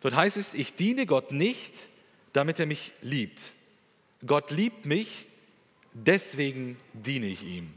[0.00, 1.88] Dort heißt es, ich diene Gott nicht,
[2.32, 3.52] damit er mich liebt,
[4.26, 5.26] Gott liebt mich,
[5.92, 7.72] deswegen diene ich ihm.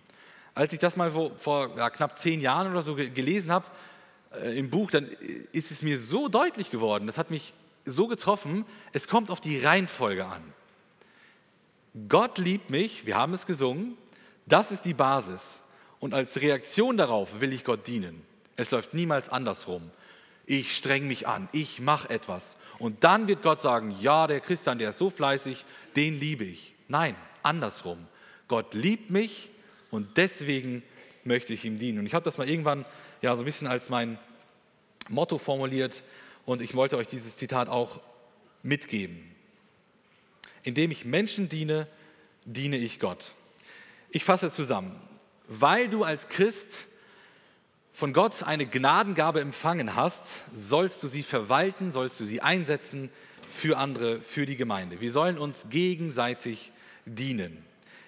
[0.54, 3.68] Als ich das mal vor, ja, knapp zehn Jahren oder so gelesen habe
[4.42, 5.08] äh, im Buch, dann
[5.52, 7.54] ist es mir so deutlich geworden, das hat mich
[7.86, 10.42] so getroffen, es kommt auf die Reihenfolge an.
[12.08, 13.98] Gott liebt mich, wir haben es gesungen,
[14.46, 15.62] das ist die Basis.
[16.00, 18.24] Und als Reaktion darauf will ich Gott dienen.
[18.56, 19.92] Es läuft niemals andersrum.
[20.46, 22.58] Ich streng mich an, ich mache etwas.
[22.80, 25.66] Und dann wird Gott sagen, ja, der Christian, der ist so fleißig,
[25.96, 26.74] den liebe ich.
[26.88, 28.08] Nein, andersrum.
[28.48, 29.50] Gott liebt mich
[29.92, 30.84] und deswegen
[31.24, 32.00] möchte ich ihm dienen.
[32.00, 32.86] Und ich habe das mal irgendwann
[33.22, 34.18] ja so ein bisschen als mein
[35.08, 36.04] Motto formuliert
[36.46, 38.00] und ich wollte euch dieses Zitat auch
[38.64, 39.24] mitgeben.
[40.64, 41.88] Indem ich Menschen diene,
[42.46, 43.34] diene ich Gott.
[44.10, 45.00] Ich fasse zusammen.
[45.48, 46.86] Weil du als Christ
[47.92, 53.10] von Gott eine Gnadengabe empfangen hast, sollst du sie verwalten, sollst du sie einsetzen
[53.50, 55.02] für andere, für die Gemeinde.
[55.02, 56.72] Wir sollen uns gegenseitig
[57.06, 57.66] dienen.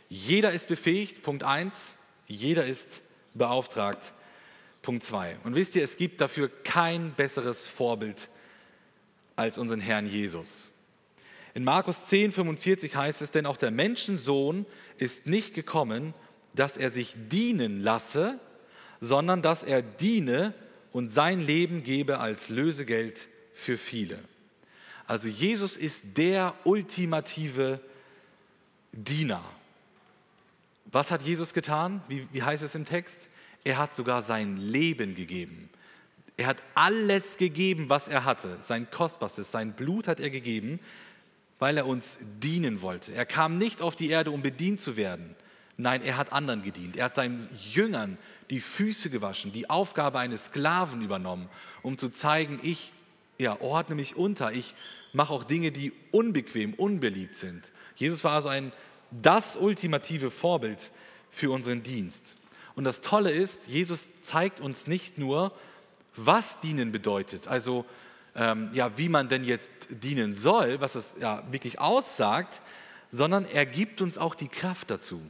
[0.10, 1.95] Jeder ist befähigt, Punkt 1,
[2.28, 3.01] jeder ist
[3.34, 4.14] beauftragt,
[4.82, 5.38] Punkt 2.
[5.43, 8.30] Und wisst ihr, es gibt dafür kein besseres Vorbild
[9.36, 10.70] als unseren Herrn Jesus.
[11.54, 14.66] In Markus 10, 45 heißt es, denn auch der Menschensohn
[14.97, 16.14] ist nicht gekommen,
[16.56, 18.39] dass er sich dienen lasse,
[18.99, 20.54] sondern dass er diene
[20.91, 24.18] und sein Leben gebe als Lösegeld für viele.
[25.06, 27.80] Also Jesus ist der ultimative
[28.91, 29.43] Diener.
[30.86, 32.01] Was hat Jesus getan?
[32.08, 33.30] Wie, wie heißt es im Text?
[33.64, 35.70] Er hat sogar sein Leben gegeben.
[36.38, 38.58] Er hat alles gegeben, was er hatte.
[38.62, 40.80] Sein Kostbarstes, sein Blut hat er gegeben,
[41.60, 43.14] weil er uns dienen wollte.
[43.14, 45.36] Er kam nicht auf die Erde, um bedient zu werden.
[45.78, 46.97] Nein, er hat anderen gedient.
[46.97, 48.18] Er hat seinen Jüngern
[48.49, 51.49] die Füße gewaschen, die Aufgabe eines Sklaven übernommen,
[51.82, 52.93] um zu zeigen, ich
[53.39, 54.76] ja, ordne mich unter, ich
[55.14, 57.72] mache auch Dinge, die unbequem, unbeliebt sind.
[57.95, 58.72] Jesus war also ein,
[59.12, 60.91] das ultimative Vorbild
[61.30, 62.36] für unseren Dienst.
[62.76, 65.51] Und das Tolle ist, Jesus zeigt uns nicht nur,
[66.16, 67.86] was dienen bedeutet, also
[68.36, 72.62] ähm, ja, wie man denn jetzt dienen soll, was es ja wirklich aussagt,
[73.10, 75.22] sondern er gibt uns auch die Kraft dazu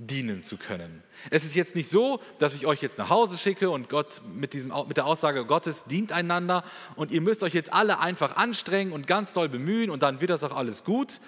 [0.00, 1.02] dienen zu können.
[1.28, 4.54] Es ist jetzt nicht so, dass ich euch jetzt nach Hause schicke und Gott mit,
[4.54, 6.64] diesem, mit der Aussage Gottes dient einander
[6.96, 10.30] und ihr müsst euch jetzt alle einfach anstrengen und ganz doll bemühen und dann wird
[10.30, 11.20] das auch alles gut.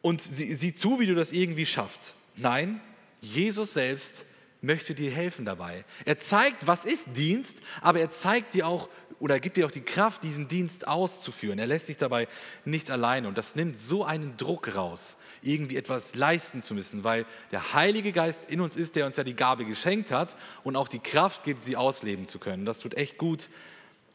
[0.00, 2.14] und sieh, sieh zu, wie du das irgendwie schaffst.
[2.36, 2.80] Nein,
[3.20, 4.24] Jesus selbst
[4.62, 5.84] möchte dir helfen dabei.
[6.04, 8.88] Er zeigt, was ist Dienst, aber er zeigt dir auch
[9.22, 11.60] oder gibt dir auch die Kraft, diesen Dienst auszuführen.
[11.60, 12.26] Er lässt sich dabei
[12.64, 17.24] nicht alleine und das nimmt so einen Druck raus, irgendwie etwas leisten zu müssen, weil
[17.52, 20.88] der Heilige Geist in uns ist, der uns ja die Gabe geschenkt hat und auch
[20.88, 22.64] die Kraft gibt, sie ausleben zu können.
[22.64, 23.48] Das tut echt gut,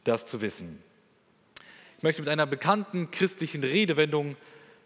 [0.04, 0.84] das zu wissen.
[1.96, 4.36] Ich möchte mit einer bekannten christlichen Redewendung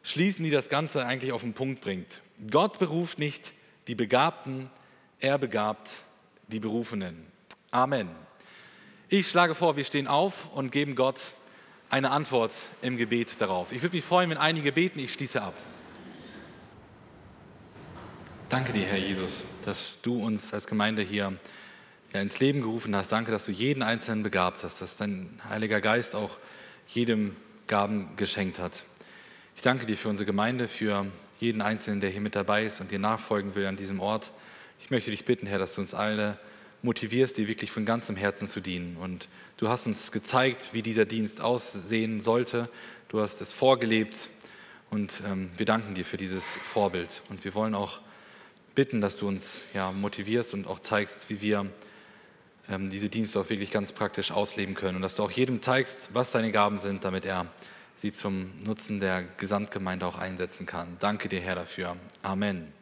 [0.04, 2.22] schließen, die das Ganze eigentlich auf den Punkt bringt.
[2.52, 3.54] Gott beruft nicht
[3.88, 4.70] die Begabten,
[5.20, 6.04] er begabt
[6.48, 7.26] die Berufenen.
[7.72, 8.08] Amen.
[9.14, 11.34] Ich schlage vor, wir stehen auf und geben Gott
[11.90, 13.74] eine Antwort im Gebet darauf.
[13.74, 15.00] Ich würde mich freuen, wenn einige beten.
[15.00, 15.54] Ich schließe ab.
[18.48, 21.34] Danke dir, Herr Jesus, dass du uns als Gemeinde hier
[22.14, 23.12] ja, ins Leben gerufen hast.
[23.12, 26.38] Danke, dass du jeden Einzelnen begabt hast, dass dein Heiliger Geist auch
[26.88, 27.36] jedem
[27.68, 28.84] Gaben geschenkt hat.
[29.58, 31.06] Ich danke dir für unsere Gemeinde, für
[31.38, 34.32] jeden Einzelnen, der hier mit dabei ist und dir nachfolgen will an diesem Ort.
[34.80, 36.40] Ich möchte dich bitten, Herr, dass du uns alle
[36.84, 38.98] motivierst, dir wirklich von ganzem Herzen zu dienen.
[38.98, 39.28] Und
[39.58, 42.70] du hast uns gezeigt, wie dieser Dienst aussehen sollte.
[43.10, 44.30] Du hast es vorgelebt
[44.90, 47.22] und ähm, wir danken dir für dieses Vorbild.
[47.30, 48.00] Und wir wollen auch
[48.76, 51.66] bitten, dass du uns ja, motivierst und auch zeigst, wie wir
[52.70, 54.96] ähm, diese Dienste auch wirklich ganz praktisch ausleben können.
[54.96, 57.48] Und dass du auch jedem zeigst, was seine Gaben sind, damit er
[57.96, 60.98] sie zum Nutzen der Gesamtgemeinde auch einsetzen kann.
[61.00, 61.98] Danke dir, Herr, dafür.
[62.24, 62.81] Amen.